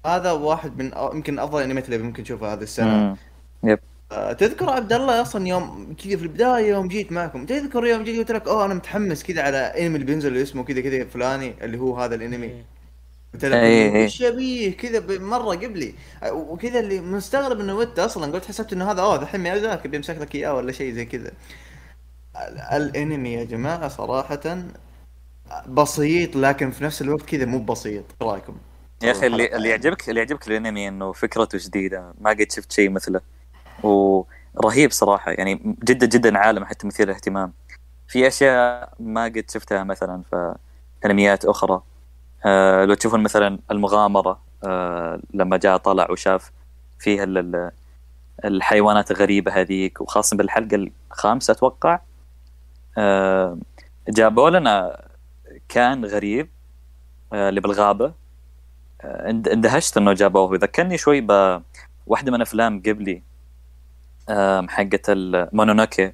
[0.06, 3.16] هذا واحد من أو- يمكن أفضل الانميات اللي ممكن تشوفها هذه السنة.
[3.62, 3.76] مم.
[4.12, 8.18] آه، تذكر عبد الله أصلا يوم كذا في البداية يوم جيت معكم تذكر يوم جيت
[8.18, 11.54] قلت لك أوه أنا متحمس كذا على أنمي اللي بينزل اللي اسمه كذا كذا فلاني
[11.64, 12.64] اللي هو هذا الأنمي.
[13.44, 14.06] إيه، إيه.
[14.06, 15.94] شبيه كذا مره قبلي.
[16.32, 18.32] وكذا اللي مستغرب إنه Wit أصلا.
[18.32, 21.32] قلت حسبت إنه هذا أوه ذحين ميازاكي بيمسك لك إياه ولا شيء زي كذا.
[22.36, 24.58] ال- الأنمي يا جماعة صراحة
[25.66, 28.04] بسيط لكن في نفس الوقت كذا مو بسيط.
[28.22, 28.56] إيش رأيكم؟
[29.02, 32.12] يا أخي اللي اللي يعجبك اللي يعجبك الأنمي إنه فكرته جديدة.
[32.20, 33.20] ما قد شفت شيء مثله.
[33.82, 35.32] ورهيب صراحة.
[35.32, 37.52] يعني جدا جدا عالم حتى مثير للاهتمام.
[38.08, 40.54] في أشياء ما قد شفتها مثلا في
[41.04, 41.82] أنميات أخرى.
[42.46, 46.50] آه لو تشوفون مثلا المغامرة آه لما جاء طلع وشاف
[46.98, 47.70] فيها ال- ال-
[48.44, 52.00] الحيوانات الغريبة هذيك وخاصة بالحلقة الخامسة أتوقع
[52.98, 53.58] آه
[54.08, 55.00] جابوا لنا
[55.68, 56.48] كان غريب
[57.32, 58.12] اللي بالغابة.
[59.04, 60.56] اند- اندهشت إنه جابوه.
[60.56, 63.22] ذكرني شوي بواحده من أفلام قبلي
[64.68, 66.12] حقت المونونوكي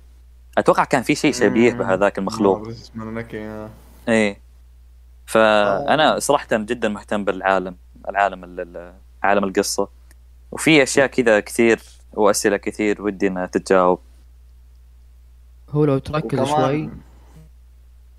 [0.58, 1.72] أتوقع كان في شيء شبيه.
[1.72, 2.68] بهذاك المخلوق.
[2.94, 3.66] مونونوكي
[4.08, 4.38] إيه.
[5.26, 7.76] فأنا صراحة جدا مهتم بالعالم
[8.08, 9.88] العالم ال- ال- عالم القصة.
[10.52, 11.80] وفي أشياء كذا كثير
[12.12, 14.00] وأسئلة كثير ودي انها تتجاوب
[15.70, 16.90] هو لو تركز شوي.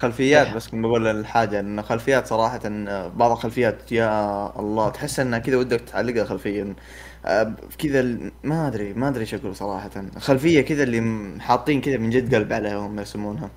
[0.01, 2.59] خلفيات بس كنت بقول الحاجة انه خلفيات صراحة
[3.07, 6.75] بعض الخلفيات يا الله تحس إنها كذا ودك تعلقها خلفيا.
[7.25, 8.01] آه، كذا
[8.43, 9.89] ما أدري ما أدري إيش أقول صراحة.
[10.19, 13.49] خلفية كذا اللي حاطين كذا من جد قلب عليها هم يسمونها.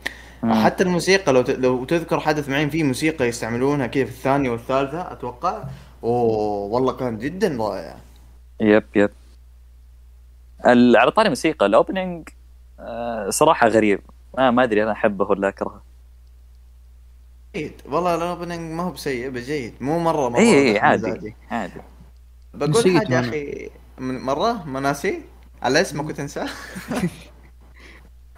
[0.42, 0.64] مم.
[0.64, 1.50] حتى الموسيقى لو ت...
[1.50, 5.62] لو تذكر حدث معين في موسيقى يستعملونها كذا في الثانية والثالثة أتوقع.
[6.04, 7.96] أوه والله كان جدا رائع.
[8.60, 9.10] yep yep.
[10.66, 12.28] ال- على طاري موسيقى ال opening
[12.80, 14.00] آه، صراحة غريب.
[14.38, 15.82] ما ما أدري أنا أحبه ولا أكرهه.
[17.56, 17.72] جيد.
[17.86, 21.34] والله ال opening ما هو بسيء بجيد مو مرة مرة إي إي عادي مزاجي.
[21.50, 21.80] عادي.
[22.54, 23.20] بقول حاجة يا.
[23.20, 25.20] أخي من مرة ما ناسي
[25.62, 26.48] على اسمك وتنساه.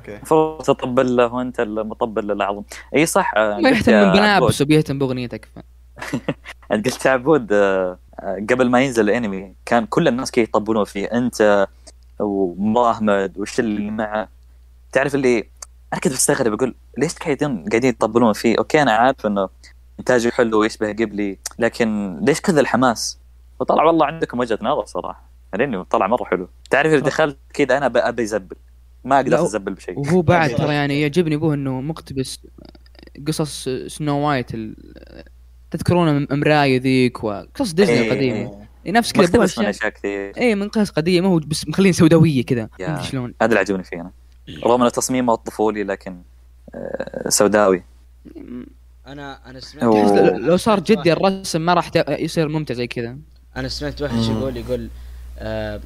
[0.01, 0.17] okay.
[0.17, 2.63] المفروض تطبل له وانت المطبل الأعظم.
[2.97, 5.49] إي صح آه، ما يهتم بنابس وبيهتم بأغنيتك.
[5.55, 5.59] ف...
[6.73, 7.99] أنت قلت عبود آه،
[8.51, 11.67] قبل ما ينزل الأنمي كان كل الناس كي يطبلون فيه أنت
[12.21, 14.29] ومراهمد والشله اللي معه.
[14.93, 15.39] تعرف اللي
[15.93, 19.49] أنا كنت بستغرب أقول ليش قاعدين قاعدين يطبلون فيه؟ okay أنا عارف إنه
[20.01, 23.19] إنتاجه حلو ويشبه قبلي لكن ليش كذا الحماس؟
[23.61, 25.31] وطلع والله عندكم وجهه نظر صراحة.
[25.55, 26.49] الانمي طلع مرة حلو.
[26.71, 27.01] تعرف اذا.
[27.01, 28.57] دخلت كذا أنا أبي أزبل.
[29.05, 29.99] ما أقدر لا، ازبل بشيء.
[29.99, 30.57] وهو بعد صح.
[30.57, 32.39] ترى يعني يعجبني أبوه إنه مقتبس
[33.27, 34.77] قصص سنو وايت ال...
[35.71, 38.13] تذكرون مرايه ذيك وقصص ديزني إيه.
[38.13, 38.67] القديمة.
[38.87, 39.89] نفس كذا مقتبس من أشياء.
[39.91, 40.33] كثير.
[40.39, 42.89] اي من قصص قديمة هو بس مخلين سوداوية كذا يا.
[42.89, 43.35] ما أدري شلون.
[43.43, 44.11] هذا اللي عجبني فيه أنا.
[44.65, 46.23] رغم إنه تصميمه طفولي لكن
[46.75, 47.83] آه، سوداوي.
[49.07, 50.11] أنا أنا سمعت تحس
[50.41, 53.17] لو- صار جدي الرسم ما راح يصير ممتع زي كذا.
[53.57, 54.89] أنا سمعت واحد يقول يقول
[55.39, 55.81] آه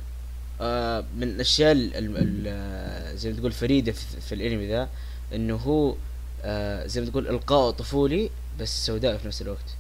[0.61, 4.89] آه من الأشياء ال- ال- ال- آه، زي ما تقول فريدة في, في الأنمي ذا
[5.35, 5.95] إنه هو
[6.43, 9.77] آه زي ما تقول إلقاء طفولي بس سوداء في نفس الوقت.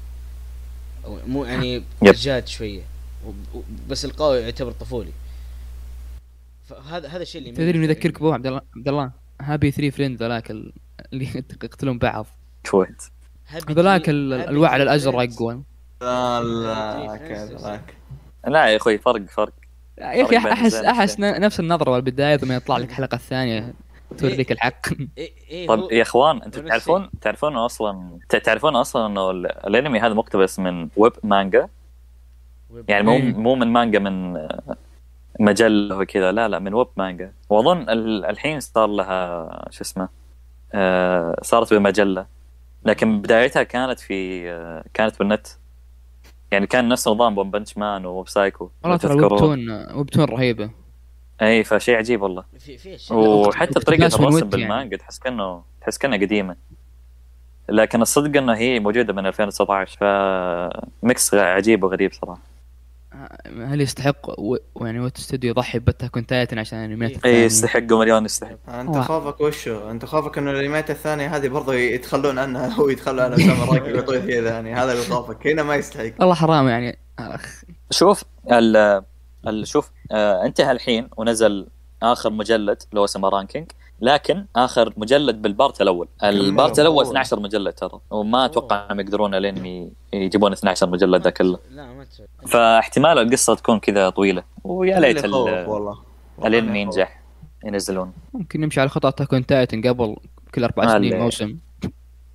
[1.05, 1.83] أو مو يعني.
[2.03, 2.83] جاد شوية
[3.89, 5.13] بس إلقاء يعتبر طفولي.
[6.69, 8.19] فهذا هذا الشيء اللي تدري إنه يذكرك.
[8.21, 9.11] بو عبد الله عبد الله؟
[9.41, 10.73] هابي 3 فريند ذولاك ال-
[11.13, 11.29] اللي
[11.65, 12.27] يقتلون بعض.
[12.67, 13.03] شويت.
[13.53, 15.15] Happy هذولاك Tree- ال- Happy الوعي Tree الأزرق
[16.01, 17.81] لا لا
[18.47, 19.53] لا يا أخوي فرق فرق.
[19.98, 23.74] يا أخي أحس أحس نفس النظرة والبدايه لما يطلع لك الحلقة الثانية
[24.18, 24.87] توريك الحق.
[25.18, 30.14] إيه إيه طب يا إخوان أنتم تعرفون تعرفون أصلا تعرفون أصلا إنه ال- الأنمي هذا
[30.14, 31.68] مقتبس من ويب مانجا؟
[32.88, 33.22] يعني مو إيه.
[33.35, 34.48] مو من مانجا من
[35.40, 37.33] مجلة وكذا لا لا من ويب مانجا.
[37.50, 40.09] وأظن ال- الحين صار لها شو اسمه
[40.74, 42.26] آه، صارت بمجلة.
[42.85, 45.46] لكن بدايتها كانت في آه، كانت بالنت.
[46.50, 50.70] يعني كان نفس نظام One Punch Man و Mob Psycho والله ترى ويبتون ويبتون رهيبة.
[51.42, 52.44] إي فشيء عجيب والله.
[52.59, 54.50] في وحتى طريقة من الرسم يعني.
[54.50, 56.57] بالمانجا تحس كانه تحس كأنها قديمة.
[57.68, 59.98] لكن الصدق إنه هي موجودة من 2019
[61.03, 62.40] ف mix عجيب وغريب صراحة.
[63.46, 64.57] هل يستحق و...
[64.81, 67.16] يعني Wit Studio يضحي ب Attack on Titan عشان انميات إيه.
[67.16, 69.09] اي الثانية؟ يستحقوا مليون يستحق انت واحد.
[69.09, 73.85] خوفك وشو؟ انت خوفك إنه الانميات الثانية هذه برضه يتخلون عنها ويتخلوا عن اسامه رانكينج
[73.92, 79.03] ويعطوه فيها يعني هذا اللي خوفك هنا ما يستحق والله حرام يعني أخ شوف ال
[79.46, 81.66] ال شوف آه انتهى الحين ونزل
[82.03, 83.70] آخر مجلد اللي هو اسمه رانكينج
[84.05, 86.09] لكن آخر مجلد بال part الأول.
[86.25, 87.11] ال part الأول أوه.
[87.11, 88.01] 12 مجلد ترى.
[88.11, 92.27] وما أتوقع إنهم يقدرون الانمي يجيبون 12 مجلد ذا كله لا ما تسوي.
[92.47, 94.43] فاحتمال القصة تكون كذا طويلة.
[94.64, 95.99] ويا ليت والله.
[96.45, 96.81] الانمي.
[96.81, 97.21] ينجح
[97.64, 98.12] ينزلون.
[98.35, 100.17] ممكن نمشي على خطى اتاك اون تايتن قبل
[100.55, 101.21] كل أربع سنين.
[101.21, 101.57] موسم.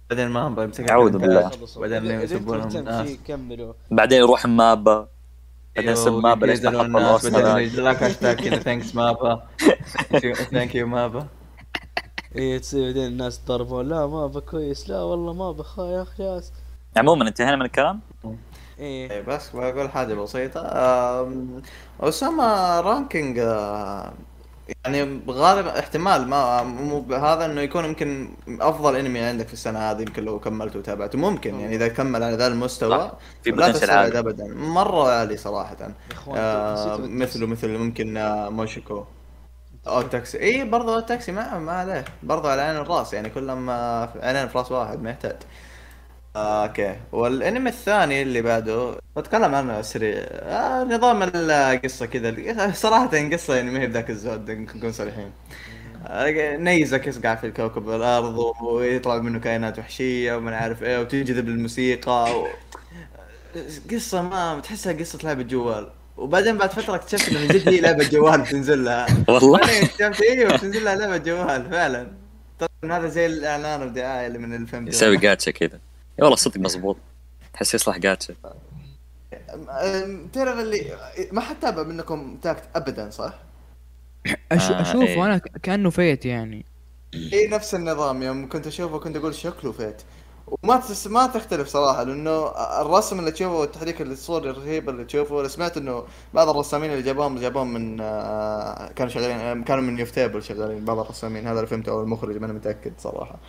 [0.10, 1.52] بعدين ما بيمسك أعوذ بالله.
[1.78, 3.18] بعدين يسبون الناس.
[3.28, 5.08] كملوا بعدين يروح مابا.
[5.76, 7.28] بعدين يسب أيوه، مابا ليش تحط الناس.
[7.28, 9.44] بعدين هذا ينزل لك هاشتاج كذا thanks مابا.
[10.52, 11.28] thank you مابا.
[12.36, 14.90] إيه تصير بعدين الناس ضربون لا مابا كويس.
[14.90, 16.42] لا والله مابا يا أخي
[16.98, 19.12] عموما انتهينا من الكلام؟ إيه.
[19.12, 20.62] إيه بس بقول حاجة بسيطة.
[20.62, 21.62] آم،
[22.02, 24.14] أسامة رانكينج آه،
[24.86, 30.02] يعني غالب احتمال ما مو هذا إنه يكون يمكن أفضل أنمي عندك في السنة هذه
[30.02, 33.12] يمكن لو كملت وتابعته ممكن يعني إذا كمل على ذا المستوى صح.
[33.44, 34.16] في لا تستبعد.
[34.16, 34.48] ابدا.
[34.48, 39.04] مرة عالي إخوان آه مثله مثل ممكن آه موشيكو.
[39.98, 42.06] أو تاكسي إي برضه التاكسي ما ما عليه.
[42.24, 45.38] برضه على عين الراس يعني كلهم آه، عينين في راس واحد ما يحتاج.
[46.36, 46.96] آه، أوكي.
[47.12, 52.72] والأنمي الثاني اللي بعده بتكلم عنه سريع آه نظام القصة كذا.
[52.74, 55.32] صراحة قصة يعني ما هي بذاك الزود نكون صريحين.
[56.08, 62.40] آه، نيزك يصقع في الكوكب الأرض ويطلع منه كائنات وحشية وما عارف إيه وتنجذب للموسيقى
[62.42, 62.48] و...
[63.92, 65.99] قصة ما تحسها قصة لعبة جوال.
[66.20, 69.08] وبعدين بعد فترة اكتشفت إنه من جد هي لعبة جوال بتنزل لها.
[69.28, 72.12] والله؟ اكتشفت أيوه بتنزل لها لعبة جوال فعلا.
[72.60, 75.76] طبعا هذا زي الإعلان والدعايه اللي من الفيلم يسوي جاتشا كذا.
[75.76, 76.98] اي والله صدق مزبوط
[77.54, 78.34] تحس يصلح جاتشا
[80.34, 80.98] تعرف اللي
[81.32, 83.34] ما حد تابع منكم تاكت ابدا صح؟
[84.52, 84.72] أش...
[84.72, 85.26] آه، أشوفه إيه.
[85.26, 86.66] أنا كأنه فيت يعني.
[87.34, 88.24] اي نفس النظام.
[88.24, 90.02] يوم كنت أشوفه كنت أقول شكله فيت.
[90.64, 91.08] وما تس...
[91.08, 92.48] ما تختلف صراحة لأنه
[92.82, 97.40] الرسم اللي تشوفه والتحريك الصوري الرهيب اللي تشوفه أنا سمعت إنه بعض الرسامين اللي جابوهم
[97.40, 102.02] جابوهم من آه، كانوا شغالين كانوا من يوفتيبل شغالين بعض الرسامين هذا اللي فهمته أو
[102.02, 103.40] المخرج ما أنا متأكد صراحة.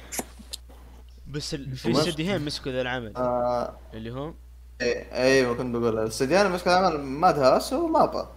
[1.26, 3.16] بس في استديوهين مسكوا ذا العمل.
[3.16, 4.34] آه اللي هم
[5.12, 8.28] إيوه كنت بقول الاستديان المشكلة عمل ماد هاوس ومابا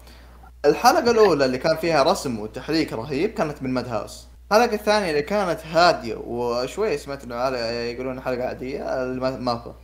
[0.66, 5.22] الحلقة الأولى اللي كان فيها رسم وتحريك رهيب كانت من ماد هاوس الحلقة الثانية اللي
[5.22, 9.76] كانت هادية وشوي سمعت إنه يقولون حلقة عادية الم- مابا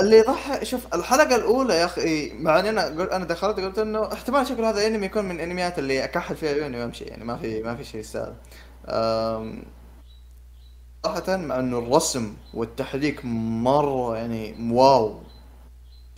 [0.00, 4.12] اللي ضحك شوف الحلقة الأولى يا أخي مع إني أنا قل- أنا دخلت قلت إنه
[4.12, 7.62] احتمال شكل هذا انمي يكون من الأنميات اللي أكحل فيها عيوني وأمشي يعني ما في
[7.62, 8.04] ما في شيء
[8.88, 9.62] أم،
[11.04, 15.20] صراحة مع إنه الرسم والتحريك مرة يعني واو.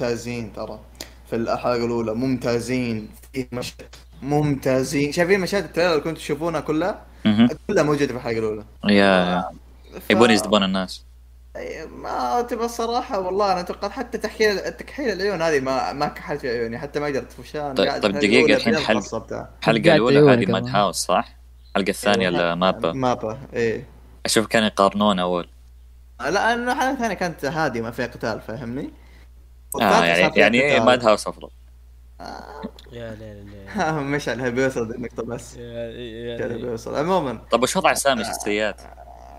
[0.01, 0.81] ممتازين ترى.
[1.31, 3.09] في الحلقة الأولى ممتازين.
[3.33, 7.03] في مشهد ممتازين شايفين مشاهد ال trailer اللي كنتوا تشوفونها كلها.
[7.69, 9.41] كلها موجودة في الحلقة الأولى يا
[10.01, 11.05] ف- يبون يجذبون الناس
[11.97, 16.49] ما تبغى الصراحة والله أنا توقعت حتى تحكيل تكحيل العيون هذه ما ما كحلت في
[16.49, 18.75] عيوني حتى ما قدرت وشان طيب- طيب الأولى الحين
[20.17, 20.77] الأولى عيونك هذه ماد.
[20.77, 21.37] هاوس صح؟
[21.77, 22.53] الحلقة الثانية أيوة.
[22.53, 23.85] المابا مابا إيه
[24.27, 25.49] أشوف كانوا يقارنون أول
[26.21, 28.91] لا انه الحلقة الثانية كانت هادية ما فيها قتال فاهمني؟
[29.83, 30.87] آه يعني يعني قتال.
[30.87, 31.49] ماد هاوس أفضل
[32.93, 33.35] يا لا
[33.77, 35.63] لا مشعل بيوصل النقطة بس يا
[36.41, 37.41] يا بيوصل عموما.
[37.51, 38.81] طب وش وضع سامي شخصيات؟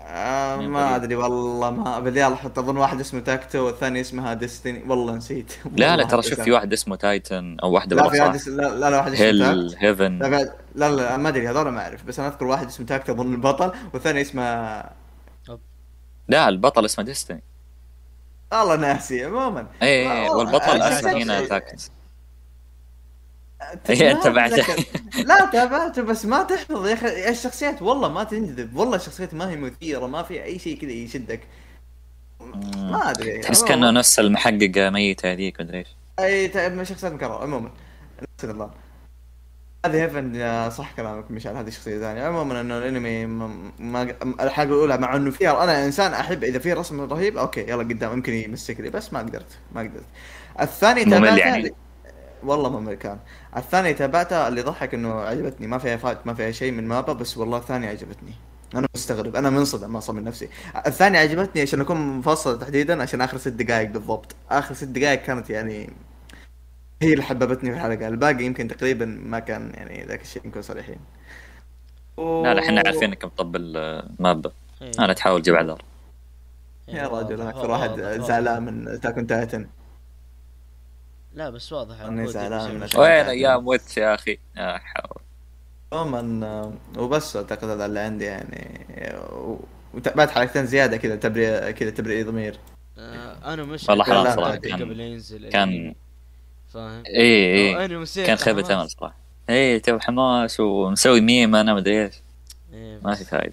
[0.06, 5.16] آه ما؟ أدري والله ما بالرياض حتى اظن واحد اسمه تاكتو والثاني اسمها ديستني والله
[5.16, 5.52] نسيت.
[5.76, 6.40] لا لا ترى شوف.
[6.40, 9.76] في واحد اسمه تايتن أو واحدة لا في واحد لا لا, لا واحد اسمه هيل
[9.78, 10.18] هيفن.
[10.18, 12.04] لا لا لا ما أدري هذول ما أعرف.
[12.04, 14.42] بس أنا أذكر واحد اسمه تاكت اظن البطل والثاني اسمه
[16.28, 17.42] لا البطل اسمه ديستني.
[18.52, 19.66] والله ناسي عموما.
[19.82, 21.90] إيه والله والبطل أسمه هنا تاكت
[23.84, 24.12] ت- إيه،.
[25.24, 26.86] لا تابعته بس ما تحفظ.
[26.86, 30.78] يا أخي الشخصيات والله ما تنجذب والله الشخصيات ما هي مثيرة ما في أي شيء
[30.80, 31.40] كذا يشدك.
[32.76, 33.38] ما أدري.
[33.38, 33.64] تحس.
[33.64, 35.88] كأنه نفس المحققه ميته هذيك مدري إيش.
[36.20, 37.70] أي شخصيات مكرره عموما.
[38.22, 38.70] نفس النظام
[39.86, 42.22] هذه هيفن صح كلامك مشعل هذه شخصية ثانية.
[42.22, 43.26] عموما إنه الأنمي
[43.78, 44.02] ما
[44.40, 48.12] الحلقة الأولى مع إنه فيها أنا إنسان أحب إذا في رسم رهيب okay يلا قدام
[48.12, 50.04] يمكن يمسك لي بس ما قدرت ما قدرت.
[50.60, 51.72] الثاني ممل تابعته يعني؟
[52.44, 53.18] والله ممل كان
[53.56, 55.66] الثاني تابعته اللي ضحك إنه عجبتني.
[55.66, 58.32] ما فيها fight ما فيها شيء من مابا بس والله الثاني عجبتني.
[58.74, 59.36] أنا مستغرب.
[59.36, 60.48] أنا منصدم أصلا من نفسي.
[60.86, 64.34] الثاني عجبتني عشان أكون مفصل تحديدا عشان آخر ست دقائق بالضبط.
[64.50, 65.90] آخر ست دقائق كانت يعني
[67.02, 68.08] هي اللي حببتني في الحلقة.
[68.08, 70.98] الباقي يمكن تقريبا ما كان يعني ذاك الشيء نكون صريحين.
[72.18, 73.72] لا لا إحنا عارفين إنك مطبل
[74.18, 74.52] مابا
[74.82, 74.90] إيه.
[74.98, 75.82] أنا تحاول تجيب اعذار
[76.88, 78.00] إيه، يا رجل أنا أكثر واحد.
[78.00, 79.66] زعلان من اتاك اون تايتن
[81.34, 82.82] لا بس واضح ودي زعلان.
[82.96, 85.22] وين أيام ويت يا أخي؟ يا حول.
[85.92, 88.86] عموما وبس أعتقد هذا اللي عندي يعني.
[89.32, 89.60] و-
[89.94, 92.56] وتابعت حلقتين زيادة كذا تبري كذا تبرئ ضمير.
[92.98, 95.48] آه، أنا مش والله حرام لا، لا، كان- قبل ينزل.
[95.50, 95.94] كان-.
[96.74, 97.02] فاهم؟
[97.76, 99.14] أنا مسيت كان خيبة أمل صراحة.
[99.48, 102.14] إيه تو حماس ومسوي ميم أنا مدري إيش.
[102.72, 103.52] إيه، ما في فايدة.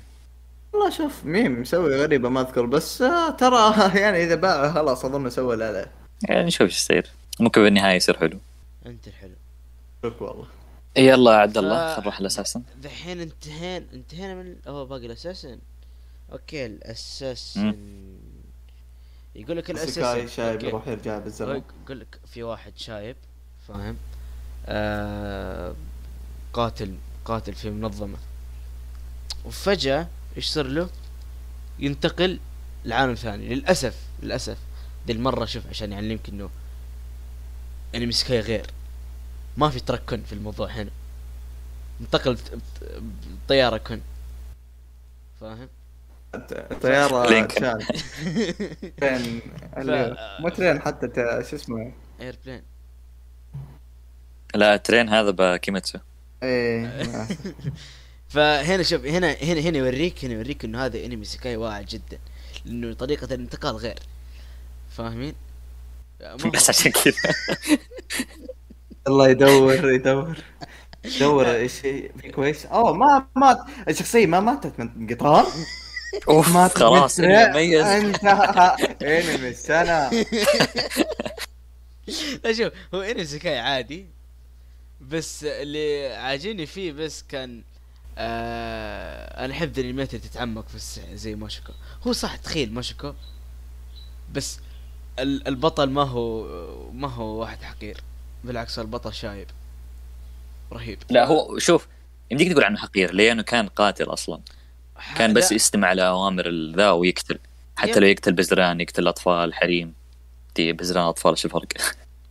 [0.73, 5.29] والله شوف ميم مسوي غريبة ما أذكر بس آه، ترى يعني إذا باع خلاص أظن
[5.29, 5.87] سوى لا لا.
[6.29, 7.07] يعني نشوف إيش يصير.
[7.39, 8.39] ممكن بالنهاية يصير حلو.
[8.85, 9.35] انت الحلو.
[10.03, 10.47] شوف والله.
[10.97, 12.63] يلا عبد الله ف- خلينا نروح الأساسن.
[12.83, 15.59] دحين انتهينا انتهينا من هو باقي الأساسن؟
[16.31, 17.75] أوكي الأساسن.
[19.35, 20.27] يقول لك الأساسن.
[20.27, 20.63] شايب.
[20.63, 21.61] يروح يرجع بالزمن.
[21.85, 23.15] يقول لك في واحد شايب
[23.67, 23.97] فاهم؟
[24.65, 25.75] آه
[26.53, 28.17] قاتل قاتل في منظمة.
[29.45, 30.89] وفجأة إيش صار له؟
[31.79, 32.39] ينتقل
[32.85, 33.55] لعالم ثاني.
[33.55, 34.57] للأسف للأسف.
[35.07, 36.49] ذي المرة شوف عشان يعلمك إنه
[37.95, 38.67] انمي ايسكاي غير.
[39.57, 40.91] ما في truck-kun في الموضوع هنا.
[42.01, 42.37] انتقل
[43.45, 44.01] بطيارة كن.
[45.41, 45.69] فاهم؟
[46.81, 47.59] طيارة لينك.
[47.59, 47.85] شال
[48.99, 51.07] train مو train حتى
[51.49, 52.61] شو اسمه؟ air plane
[54.55, 55.99] لا train هذا بكيميتسو.
[56.43, 57.03] إيه
[58.33, 62.19] فهنا شوف هنا هنا هنا يوريك هنا يوريك إنه هذا إنمي ايسكاي واعد جدا.
[62.65, 63.99] لأنه طريقة الانتقال غير.
[64.89, 65.33] فاهمين؟
[66.53, 67.13] بس عشان كذا.
[69.07, 70.37] الله يدور يدور.
[71.05, 73.57] يدور إيش في كويس أوه ما مات
[73.89, 75.45] الشخصية ما ماتت من قطار.
[76.29, 77.49] أوف ماتت خلاص ترين.
[77.49, 77.85] مميز.
[77.85, 78.75] انتهى.
[79.01, 80.09] إنمي السنة.
[82.43, 84.05] لا شوف هو إنمي سكاي عادي.
[85.01, 87.61] بس اللي عاجبني فيه بس كان
[88.17, 91.73] آه أنا أحب الانميات اللي تتعمق في السحر زي ماشيكو
[92.07, 93.13] هو صح تخيل ماشيكو
[94.33, 94.59] بس
[95.21, 96.43] البطل ما هو
[96.91, 97.97] ما هو واحد حقير.
[98.43, 99.47] بالعكس البطل شايب.
[100.73, 100.99] رهيب.
[101.09, 101.87] لا هو شوف
[102.31, 104.41] يمديك تقول عنه حقير لأنه كان قاتل أصلا.
[105.17, 107.39] كان بس يستمع لأوامر ذا ويقتل.
[107.75, 107.99] حتى.
[107.99, 109.93] لو يقتل بزران يقتل أطفال حريم.
[110.55, 111.67] دي بزران اطفال شو الفرق؟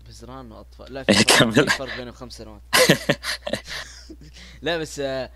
[0.09, 0.95] بزران وأطفال.
[0.95, 1.69] لا إيه، في فرق.
[1.69, 2.61] في فرق بينهم خمس سنوات.
[4.63, 5.31] لا بس آه،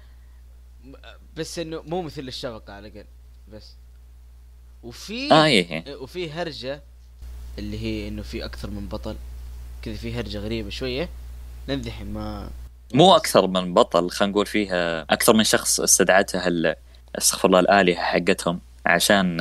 [1.37, 3.07] بس إنه مو مثل الشفقة على الأقل
[3.53, 3.75] بس.
[4.83, 5.97] وفي آه إيه إيه.
[5.97, 6.83] وفي هرجة
[7.59, 9.17] اللي هي إنه في أكثر من بطل.
[9.83, 11.09] كذا في هرجة غريبة شوية.
[11.69, 12.51] نمدح ما
[12.95, 16.75] مو أكثر من بطل خلينا نقول فيها أكثر من شخص استدعتها
[17.19, 18.61] استغفر الله الآلهة حقتهم.
[18.87, 19.41] عشان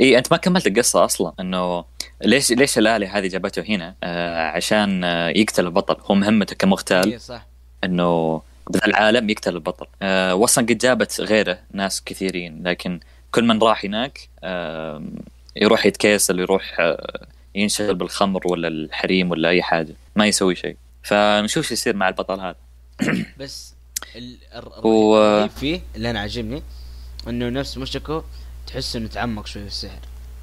[0.00, 1.84] إي أنت ما كملت القصة أصلا إنه
[2.24, 5.96] ليش ليش الآلهة هذه جابته هنا؟ آه عشان آه يقتل البطل.
[6.04, 7.46] هو مهمته كمغتال إيه صح.
[7.84, 9.86] إنه بذا العالم يقتل البطل.
[10.02, 15.02] آه واصلا قد جابت غيره ناس كثيرين لكن كل من راح هناك آه
[15.56, 20.76] يروح يتكيسل يروح آه ينشغل بالخمر ولا الحريم ولا أي حاجة ما يسوي شيء.
[21.02, 22.56] فنشوف شو يصير مع البطل هذا.
[23.40, 23.74] بس
[24.54, 26.62] الرهيب فيه اللي أنا عاجبني
[27.28, 28.22] إنه نفس مشكو
[28.66, 29.98] تحس إنه تعمق شوي في السحر.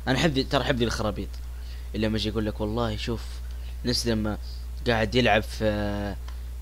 [0.08, 1.30] أنا أحب ترى أحب الخرابيط.
[1.96, 3.22] اللي لما يجي يقول لك والله شوف
[3.86, 4.38] نفس لما
[4.88, 5.60] قاعد يلعب في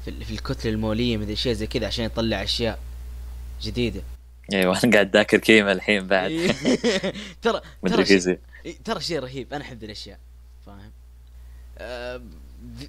[0.05, 2.79] في, ال- في الكتله المولية مدري شيء زي كذا عشان يطلع أشياء
[3.61, 4.01] جديدة.
[4.53, 6.31] أيوه أنا قاعد ذاكر كيما الحين بعد.
[7.41, 8.39] ترى ترى شيء
[8.85, 9.53] ترى شيء رهيب.
[9.53, 10.19] أنا أحب ذي الأشياء.
[10.67, 10.91] فاهم؟
[11.77, 12.21] آه،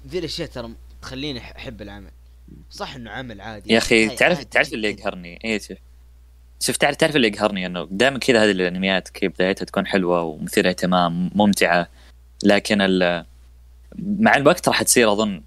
[0.07, 2.11] ذي- الأشياء ترى تخليني أحب العمل.
[2.71, 4.89] صح إنه عمل عادي يا أخي هاي تعرف عادي تعرف اللي.
[4.89, 5.73] يقهرني؟ إيش
[6.59, 6.77] شوف.
[6.77, 11.31] تعرف تعرف اللي يقهرني؟ إنه دائما كذا هذه الأنميات كي بدايتها تكون حلوة ومثيرة اهتمام
[11.35, 11.87] ممتعة.
[12.43, 13.25] لكن ال-
[13.99, 15.41] مع الوقت راح تصير أظن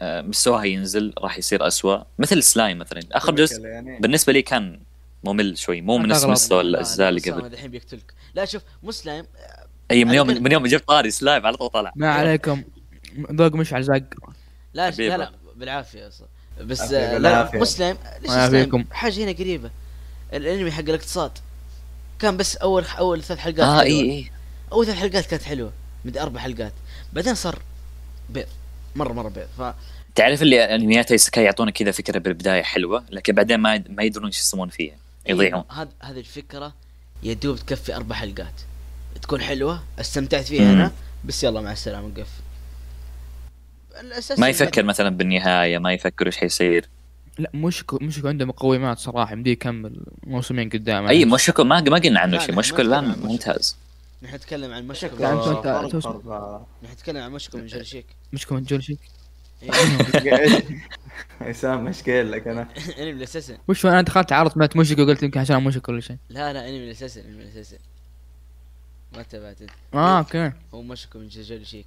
[0.00, 1.98] آه، مستواها ينزل راح يصير أسوأ.
[2.18, 3.00] مثل سلايم مثلا.
[3.12, 3.98] آخر جزء يعني.
[4.00, 4.80] بالنسبة لي كان
[5.24, 6.24] ممل شوي مو من نفس.
[6.24, 7.46] مستوى لا، الأجزاء اللي قبل.
[7.46, 8.14] الحين بيقتلك.
[8.34, 9.26] لا شوف مسلم
[9.90, 11.92] أي من يوم من يوم جبت طاري سلايم على طول طلع.
[11.96, 12.62] ما عليكم.
[13.32, 14.04] ذوق مشعل زق
[14.74, 14.90] لا.
[14.90, 16.26] لا لا بالعافية أصلا
[16.60, 17.58] بس لا بالعافية.
[17.58, 18.86] مسلم ليش مسلم.
[18.90, 19.70] حاجة هنا قريبة.
[20.32, 21.32] الأنمي حق الاقتصاد.
[22.18, 23.82] كان بس أول أول ثلاث حلقات آه.
[23.82, 24.30] إي إي.
[24.72, 25.72] أول ثلاث حلقات كانت حلوة.
[26.04, 26.72] مدري أربع حلقات.
[27.12, 27.58] بعدين صار
[28.30, 28.46] بيض.
[28.96, 29.46] مرة مرة بيض.
[29.58, 29.74] ف
[30.14, 34.38] تعرف اللي أنميات ايسكاي يعطونا كذا فكرة بالبداية حلوة لكن بعدين ما ما يدرون إيش
[34.38, 34.94] يسوون فيها.
[35.26, 35.64] يضيعون.
[35.70, 36.74] هذا هذه الفكرة
[37.22, 38.54] يا دوب تكفي أربع حلقات.
[39.18, 39.82] تكون حلوة.
[40.00, 40.72] استمتعت فيها.
[40.72, 40.92] أنا.
[41.24, 42.42] بس يلا مع السلامة نقفل
[44.00, 46.88] الأساس ما يفكر مثلا بالنهاية ما يفكر إيش حيصير.
[47.38, 49.32] لا مشكو مشكو عنده مقومات صراحة.
[49.32, 51.06] يمديه يكمل موسمين قدام.
[51.06, 53.00] أي مشكو ما ما قلنا عنه شيء لا، مشكو لا.
[53.00, 53.76] ممتاز.
[54.22, 58.06] نحن نتكلم عن مشكو نحن نتكلم عن مشكو من جرشيك.
[58.32, 58.98] مشكو من جول شيك
[59.62, 60.64] إيه.
[61.40, 65.40] عصام إيش قايل لك أنا؟ انمي الاساسن وش أنا دخلت عرض مات مشكو قلت يمكن
[65.40, 66.16] عشان مشكو ولا شيء.
[66.28, 67.76] لا لا انمي الاساسن انمي الاساسن
[69.12, 69.62] ما تبعت.
[69.62, 69.70] أنت.
[69.94, 70.52] آه أوكي.
[70.74, 71.86] هو مشكو من جرشيك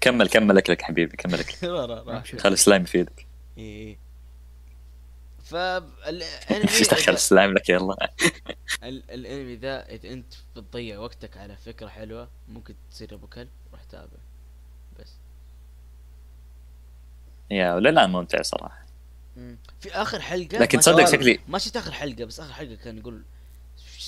[0.00, 1.56] كمل كمل أكلك حبيبي كمل أكلك.
[2.40, 3.26] خلي السلايم يفيدك.
[3.58, 3.98] إي إي.
[5.44, 7.96] فالانمي دخل السلايم لك يلا
[8.84, 13.84] ال- الانمي ذا إذا أنت بتضيع وقتك على فكرة حلوة ممكن تصير أبو كلب روح
[13.84, 14.18] تابع
[15.00, 15.12] بس.
[17.50, 18.84] يا ولا لا ممتع صراحة.
[19.80, 23.22] في آخر حلقة لكن تصدق شكلي ما شفت آخر حلقة بس آخر حلقة كان يقول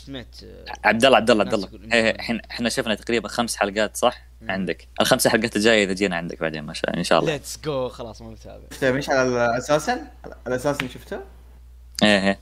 [0.04, 1.68] سمعت آه، عبد الله عبد الله عبد الله.
[1.92, 4.50] إيه، إحنا إحنا شفنا تقريبا خمس حلقات صح؟ مم.
[4.50, 4.88] عندك.
[5.00, 7.32] الخمس حلقات الجاية إذا جينا عندك بعدين ما شاء إن شاء الله.
[7.32, 8.62] let's go خلاص ما متابع.
[8.72, 10.06] شفته مش على أساسا؟
[10.46, 11.20] الاساسا شفته؟
[12.02, 12.38] إيه إيه.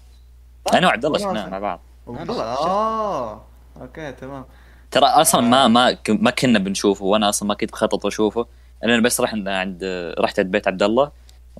[0.75, 1.19] أنا وعبد الله.
[1.19, 1.81] شفناه مع بعض.
[2.07, 3.45] والله آه.
[3.81, 4.45] okay تمام.
[4.91, 8.47] ترى أصلا ما ما ك- ما كنا بنشوفه وأنا أصلا ما كنت بخطط أشوفه.
[8.85, 9.85] أنا بس رحنا عند
[10.21, 11.11] رحت عند بيت عبد الله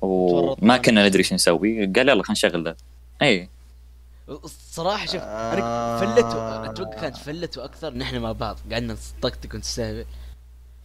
[0.01, 0.77] وما.
[0.77, 1.85] كنا ندري إيش نسوي.
[1.85, 2.77] قال يلا خلينا نشغل ده.
[3.21, 3.49] اي
[4.29, 5.53] الصراحة شوف آه.
[5.53, 10.05] أنا فلته أتوقع كانت فلته أكثر نحن مع بعض قعدنا نطقطق ونستهبل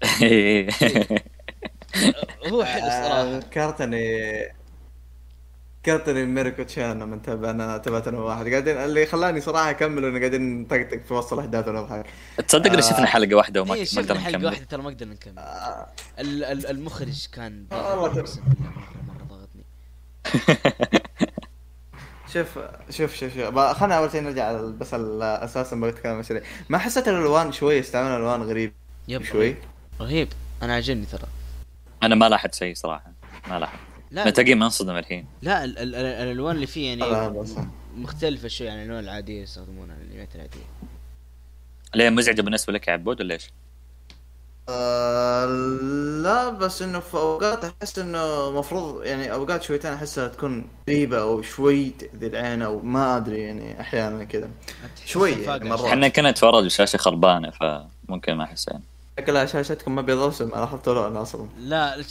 [2.53, 4.61] هو حلو آه، الصراحه ذكرتني
[5.82, 8.49] ذكرتني ميركو تشان لما تابعنا تابعت أنا واحد.
[8.49, 12.07] قاعدين اللي خلاني صراحة أكمل إنه قاعدين نطقطق في وسط الأحداث ونضحك
[12.49, 12.80] تصدق ان آه.
[12.80, 14.47] شفنا حلقة واحدة وما إيه شفنا قدرنا حلقة نكمل.
[14.47, 15.38] واحدة ترى ما قدرنا نكمل.
[15.38, 15.86] آه،
[16.18, 18.09] ال- ال- المخرج كان والله.
[19.09, 19.64] مرة ضغطني
[22.35, 22.59] شوف
[22.91, 23.49] شوف شوف شوف.
[23.49, 28.16] بقى خلينا أول شيء نرجع على- بس أساسا عن شيء ما حسيت الألوان شوي؟ استعملوا
[28.16, 28.72] ألوان غريب
[29.09, 29.57] يب شوي.
[30.01, 30.28] رهيب
[30.62, 31.26] أنا عجبني ترى.
[32.03, 33.12] أنا ما لاحظت شيء صراحة.
[33.49, 33.81] ما لاحظت.
[34.11, 35.26] لا نتاقي منصدم الحين.
[35.43, 37.45] لا ال- ال- ال- الألوان اللي فيه يعني
[37.97, 40.61] مختلفة شوي عن الألوان العادية يستخدمونها الانميات العاديه
[41.95, 43.51] ليه مزعجة بالنسبة لك يا عبود ولا إيش؟
[44.71, 45.47] آه
[46.23, 51.43] لا بس إنه في أوقات أحس إنه مفروض يعني أوقات شويتين أحسها تكون غريبة أو
[51.43, 54.51] شوي تأذي العين أو ما أدري يعني أحيانا كذا.
[55.07, 55.85] شوي يعني مرات.
[55.85, 58.81] إحنا كنا نتفرج الشاشه خربانة فممكن ما حسين
[59.21, 61.49] شكلها شاشتكم ما بيض أنا لاحظت لون أصلا.
[61.59, 62.05] لا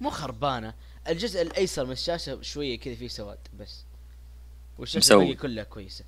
[0.00, 0.74] مو خربانة.
[1.08, 3.84] الجزء الأيسر من الشاشة شوية كذا فيه سواد بس.
[4.78, 5.12] والشاشة.
[5.12, 6.04] الباقية كلها كويسة.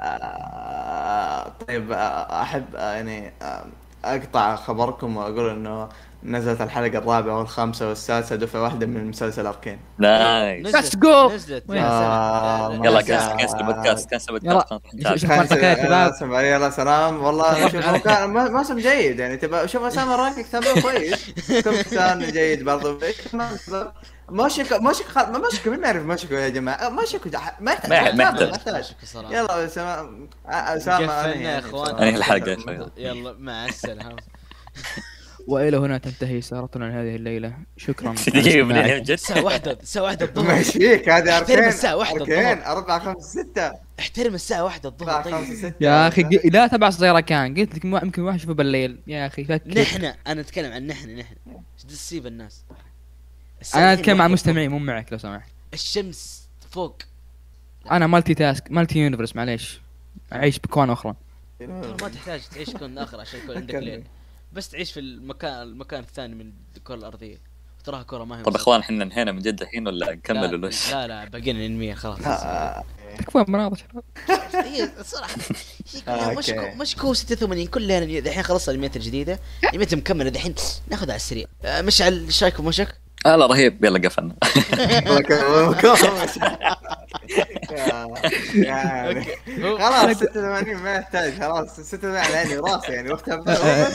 [0.00, 3.66] آه طيب آه، أحب آه، يعني آه،
[4.16, 5.88] أقطع خبركم وأقول إنه
[6.24, 10.66] نزلت الحلقة الرابعة والخامسة والسادسة دفعة واحدة من مسلسل Arcane nice.
[11.34, 12.84] نزلت؟ يا آه، سلام.
[12.84, 13.36] يلا يا سلام.
[13.36, 14.64] cancel البودكاست cancel يلا.
[14.64, 21.30] البودكاست يلا سلام والله شوف كان موسم جيد يعني تبقى شوف Ousama Ranking كتابه كويس
[21.94, 22.98] كان جيد برضو
[24.30, 25.32] موشك موشك خل...
[25.32, 26.88] ما مين ما يعرف موشك يا جماعة.
[26.88, 27.20] موشك
[27.60, 28.48] ما يحتاج ما يحتاج- ما يحتاج.
[28.48, 29.34] ما يحتاج صراحة.
[29.34, 32.02] يلا اسامه اسامه يا إخوان.
[32.02, 32.18] يا
[32.54, 32.90] أخوان.
[32.96, 34.16] يلا مع السلامة.
[35.48, 37.52] وإلى هنا تنتهي سهرتنا لهذه الليلة.
[37.76, 38.14] شكرا.
[39.10, 40.46] الساعة واحدة الساعة واحدة الظهر.
[40.46, 42.66] ماشي فيك هذه احترم الساعة واحدة الظهر.
[42.66, 43.72] أربعة خمسة ستة.
[43.98, 45.74] احترم الساعة واحدة الظهر طيب.
[45.80, 47.54] يا أخي لا تبع صغيرة كان.
[47.54, 48.98] قلت لك يمكن واحد يشوفه بالليل.
[49.06, 51.34] يا أخي فكر نحن أنا أتكلم عن نحن نحن.
[51.46, 52.64] إيش تسيب الناس؟
[53.74, 55.50] أنا أتكلم عن المستمعين مو معك لو سمحت.
[55.74, 56.96] الشمس فوق.
[57.90, 59.80] أنا multitask multi-universe معليش.
[60.32, 61.14] أعيش بكون أخرى.
[61.58, 61.68] ترى
[62.02, 63.74] ما تحتاج تعيش كون آخر عشان يكون عندك.
[63.74, 64.04] ليل
[64.52, 67.38] بس تعيش في المكان المكان الثاني من الكرة الأرضية.
[67.80, 68.54] وتراها كرة ما هي طب.
[68.54, 72.20] إخوان إحنا انهينا من جد الحين ولا نكمل لا- ولا؟ لا لا باقينا انمية خلاص.
[72.26, 72.84] آه،
[73.18, 73.82] تكفون مناظر
[74.54, 74.92] هي
[76.06, 76.36] كلها okay.
[76.38, 79.40] مشكو مشكو 86 كلها أنمي- الحين خلصنا الانميات الجديدة.
[79.64, 80.54] الانميات مكمله الحين
[80.90, 81.46] ناخذ على السريع.
[81.64, 83.84] آه، مشعل إيش رايكم مشك؟ لا رهيب.
[83.84, 84.34] يلا قفلنا.
[88.54, 89.24] يعني
[89.78, 91.32] خلاص 86 ما يحتاج.
[91.40, 93.88] خلاص 86 على عيني وراسي يعني وقتها آه،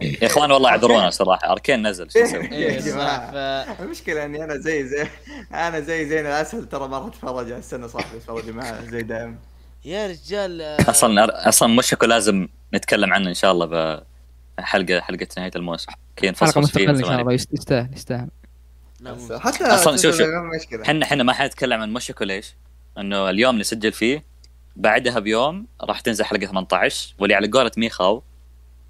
[0.00, 1.52] يا إخوان والله اعذرونا صراحة.
[1.52, 2.78] أركين نزل شو نسوي؟ إيه،
[3.80, 5.06] المشكلة إني أنا زي زي
[5.54, 9.38] أنا زي زين الاسهل ترى ما راح أتفرج على السنة صاحبي اتفرج معاه زي دايم
[9.84, 13.66] يا رجال آه، أصلا أصلا مشكو لازم نتكلم عنه إن شاء الله
[14.58, 15.92] بحلقه حلقه نهاية الموسم.
[16.16, 17.20] كي حلقة مستقلة إن شاء.
[17.20, 18.28] الله يست- يستاهل يستاهل.
[19.38, 20.14] حتى أصلاً شوف- شوف.
[20.14, 22.54] 86 ما مشكلة إحنا إحنا ما حنتكلم عن مشكو ليش؟
[22.98, 24.24] إنه اليوم نسجل فيه
[24.76, 28.22] بعدها بيوم راح تنزل حلقة 18 واللي على قولة ميخاو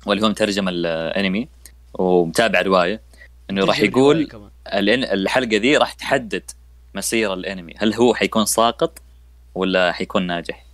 [0.06, 1.48] واللي هو مترجم الانمي
[1.94, 3.00] ومتابع رواية
[3.50, 4.28] إنه راح يقول
[5.12, 6.50] الحلقة دي راح تحدد
[6.94, 8.98] مسير الانمي هل هو حيكون ساقط
[9.54, 10.64] ولا حيكون ناجح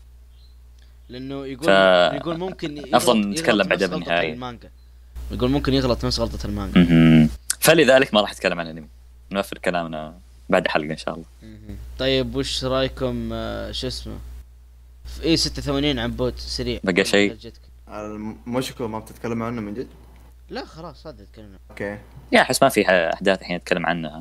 [1.09, 4.33] لأنه يقول ف- يقول ممكن يغلط- أفضل يغلط نتكلم نفس بعدها غلطة بالنهاية.
[4.33, 4.71] المانجا
[5.31, 7.29] يقول ممكن يغلط نفس غلطة المانجا.
[7.61, 8.89] فلذلك ما راح أتكلم عن الانمي
[9.33, 10.19] نوفر كلامنا
[10.49, 11.27] بعد حلقة إن شاء الله.
[11.99, 14.19] طيب وش رأيكم آه، شو اسمه؟
[15.05, 16.81] في اي 86 عبود سريع.
[16.85, 17.61] بقى شيء؟ جتك.
[17.89, 19.89] المشكو ما بتتكلم عنه من جد؟
[20.51, 21.99] لا خلاص هذا تكلمنا okay.
[22.33, 24.21] يا احس ما في أحداث الحين نتكلم عنها.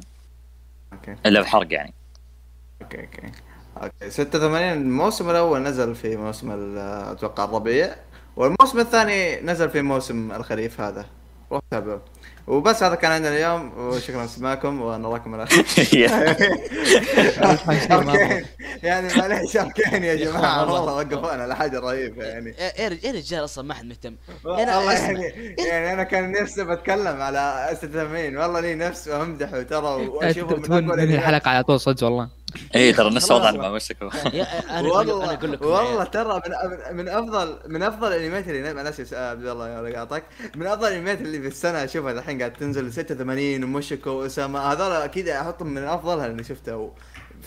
[0.93, 1.15] okay.
[1.25, 1.93] إلا بحرق يعني.
[2.81, 3.31] okay okay.
[3.83, 6.77] okay 86 الموسم الأول نزل في موسم ال-
[7.11, 7.95] أتوقع الربيع
[8.35, 11.05] والموسم الثاني نزل في موسم الخريف هذا.
[11.51, 11.99] روح تابعوا
[12.49, 15.45] وبس هذا كان عندنا اليوم وشكرا لسماعكم ونراكم على
[15.89, 16.09] خير.
[18.83, 20.93] يعني معليش Arcane يا يا جماعة والله.
[20.95, 24.93] وقفونا على حاجة رهيبه يعني يا يا رج- يا رجال أصلا ما حد مهتم والله.
[24.93, 25.23] يعني
[25.67, 30.99] يعني أنا كان نفسي بتكلم على 86 والله لي نفس وأمدحه ترى وأشوفه من.
[30.99, 32.29] الحلقة على طول صدق والله
[32.75, 33.31] إيه ترى نفس.
[33.31, 36.41] وضعنا مع مشكو يا أنا أقول والله أنا أقول لكم والله ترى
[36.89, 40.23] من من افضل من أفضل الانميات اللي أنا اسف عبد الله قاطعك
[40.55, 45.27] من أفضل الانميات اللي في السنة اشوفها الحين قاعد تنزل 86 وموشيكو واسامه هذول أكيد
[45.29, 46.91] أحطهم من أفضلها اللي شفته.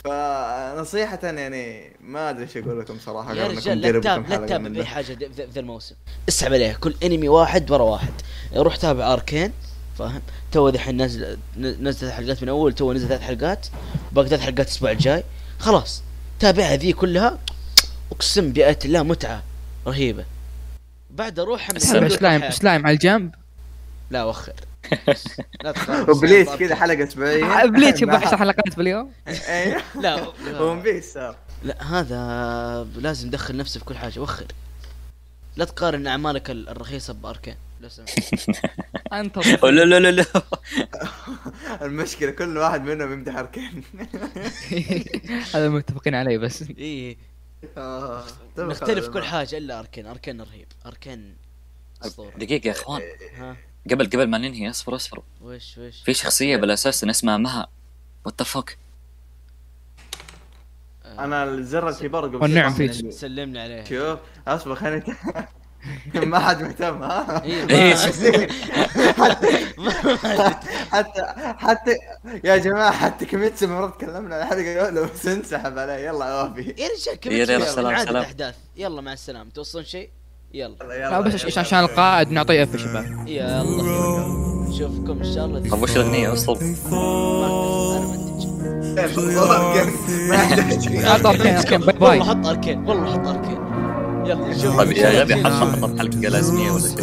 [0.05, 5.28] فنصيحة يعني ما أدري إيش أقول لكم صراحة يا رجال لا تتابع لا تتابع ذا-
[5.36, 5.94] ذا ذا الموسم.
[6.28, 8.12] اسحب عليه كل أنمي واحد ورا واحد.
[8.57, 9.53] روح تابع Arcane.
[9.99, 10.22] فاهم
[10.53, 13.66] تو دحين نزل نزلت حلقات من أول تو نزل ثلاث حلقات
[14.12, 15.24] باقي ثلاث حلقات الأسبوع الجاي.
[15.59, 16.03] خلاص.
[16.40, 17.38] تابعها ذي كلها
[18.12, 19.43] أقسم بآية الله متعة
[19.86, 20.24] رهيبة.
[21.11, 22.50] بعد أروح حلقة slime.
[22.50, 23.34] slime على الجنب.
[24.11, 24.53] لا وخر
[25.64, 25.72] لا
[26.59, 27.64] كذا حلقة أسبوعية.
[27.66, 29.11] Bleach يبغى مع- 10 حلقات باليوم.
[29.49, 30.26] أيوه لا.
[30.62, 31.14] One Piece.
[31.14, 34.20] صار لا هذا لازم تدخل نفسه في كل حاجة.
[34.20, 34.47] وخر
[35.57, 38.61] لا تقارن أعمالك ال- الرخيصة ب Arcane لو سمحت
[39.12, 40.24] انت لا لا لا لا.
[41.87, 43.82] المشكلة كل واحد منهم يمدح Arcane
[45.55, 46.62] هذا متفقين عليه بس.
[46.62, 47.16] إيه.
[47.76, 48.24] آه،
[48.59, 50.66] نختلف كل حاجة إلا Arcane Arcane رهيب.
[50.86, 51.36] Arcane
[52.03, 52.30] أسطورة.
[52.37, 53.03] دقيقة يا اخوان
[53.37, 53.57] ها؟
[53.91, 57.68] قبل قبل ما ننهي اصبروا اصبروا وش وش؟ في شخصية بالأساس اسمها مها.
[58.24, 58.76] what the fuck
[61.05, 63.11] آه، أنا الزر الكبار قبل والنعم فيك.
[63.11, 64.18] سلمنا عليه شوف
[64.49, 65.05] أصبر خليني
[66.14, 67.95] ما حد مهتم ها؟ إيه،.
[70.93, 71.22] حتى
[71.59, 71.97] حتى
[72.45, 76.61] يا جماعة حتى كيميتسو مرات تكلمنا عن الحلقة الاولى بس انسحب عليه يلا يا وافي
[76.61, 78.22] يا رجال كم يلا، يلا، سلام، سلام.
[78.22, 78.55] أحداث.
[78.76, 79.51] يلا مع السلامة.
[79.51, 80.11] توصلون شيء؟
[80.55, 80.74] يلا.
[80.89, 83.24] لا بس عش- عشان القائد نعطيه اف يا شباب.
[83.26, 83.62] يلا.
[84.68, 86.57] نشوفكم إن شاء الله طب وش الاغنيه أصلا
[90.28, 93.61] ما يحتاج Arcane bye bye والله حط Arcane والله حط Arcane يلا
[94.78, 96.96] طيب يا غبي حط حلقه لازميه ولا شيء.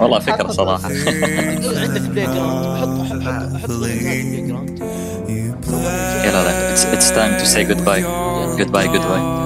[0.00, 0.88] والله فكرة صراحة.
[0.88, 3.70] عندك playground حط حط حط
[6.24, 8.02] يلا لا it's, time to say goodbye.
[8.58, 9.42] Goodbye goodbye.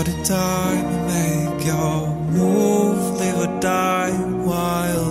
[0.00, 4.12] Out of time make your move, live or die
[4.48, 5.09] while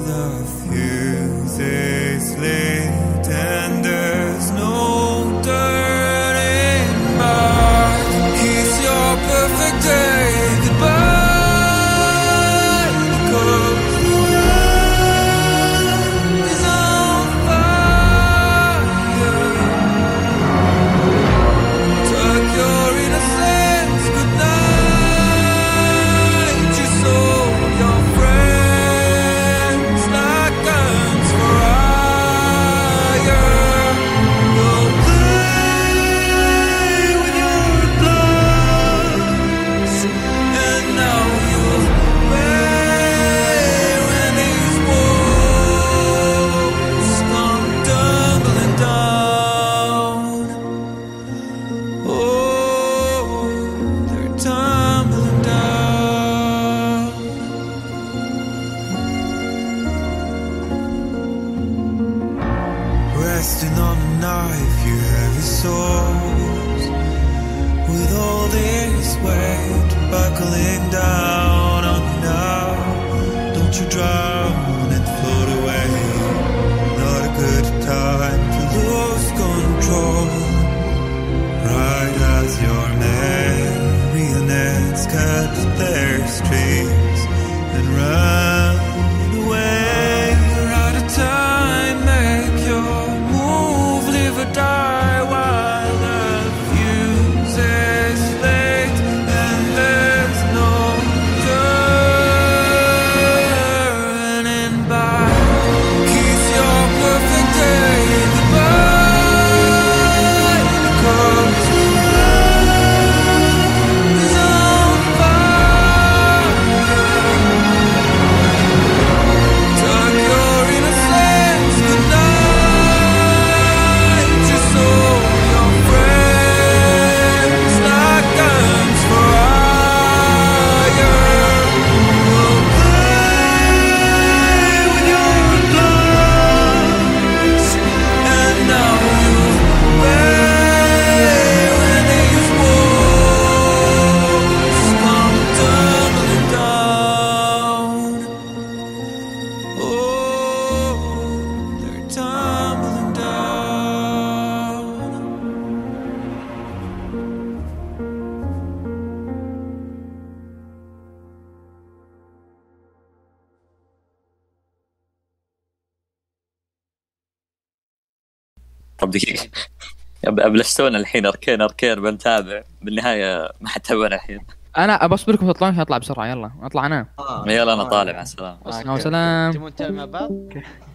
[170.39, 172.63] أبلشتونا الحين اركين أركين بنتابع.
[172.81, 174.39] بالنهاية ما حد تابعنا الحين.
[174.77, 176.27] أنا بصبركم تطلعون عشان أطلع بسرعة.
[176.27, 177.07] يلا اطلع أنا.
[177.19, 177.43] آه.
[177.47, 177.89] يلا أنا آه.
[177.89, 178.11] طالع.
[178.13, 178.93] مع آه، مع أوكي.
[178.93, 180.31] السلامه تبون مع بعض؟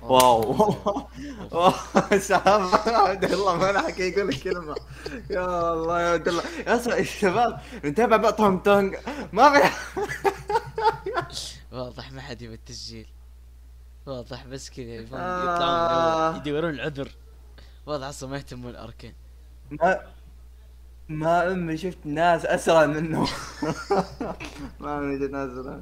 [0.03, 0.77] واو.
[1.53, 1.73] واو.
[2.29, 4.75] شباب عبد الله ما أنا حكي يقول لك كلمة.
[5.31, 6.43] يا الله يا عبد الله.
[6.67, 8.95] يا س- يا شباب نتابع بقى طنج طنج
[9.33, 9.71] ما في
[11.73, 13.07] واضح ما حد يبي التسجيل.
[14.07, 15.55] واضح بس كذا آه.
[15.55, 17.09] يطلعون يدورون العذر.
[17.87, 19.15] واضح أصلا ما يهتمون الأركين.
[19.71, 20.01] ما
[21.09, 23.27] ما أمي شفت ناس أسرع منه.
[24.81, 25.81] ما أمي ناس اسرع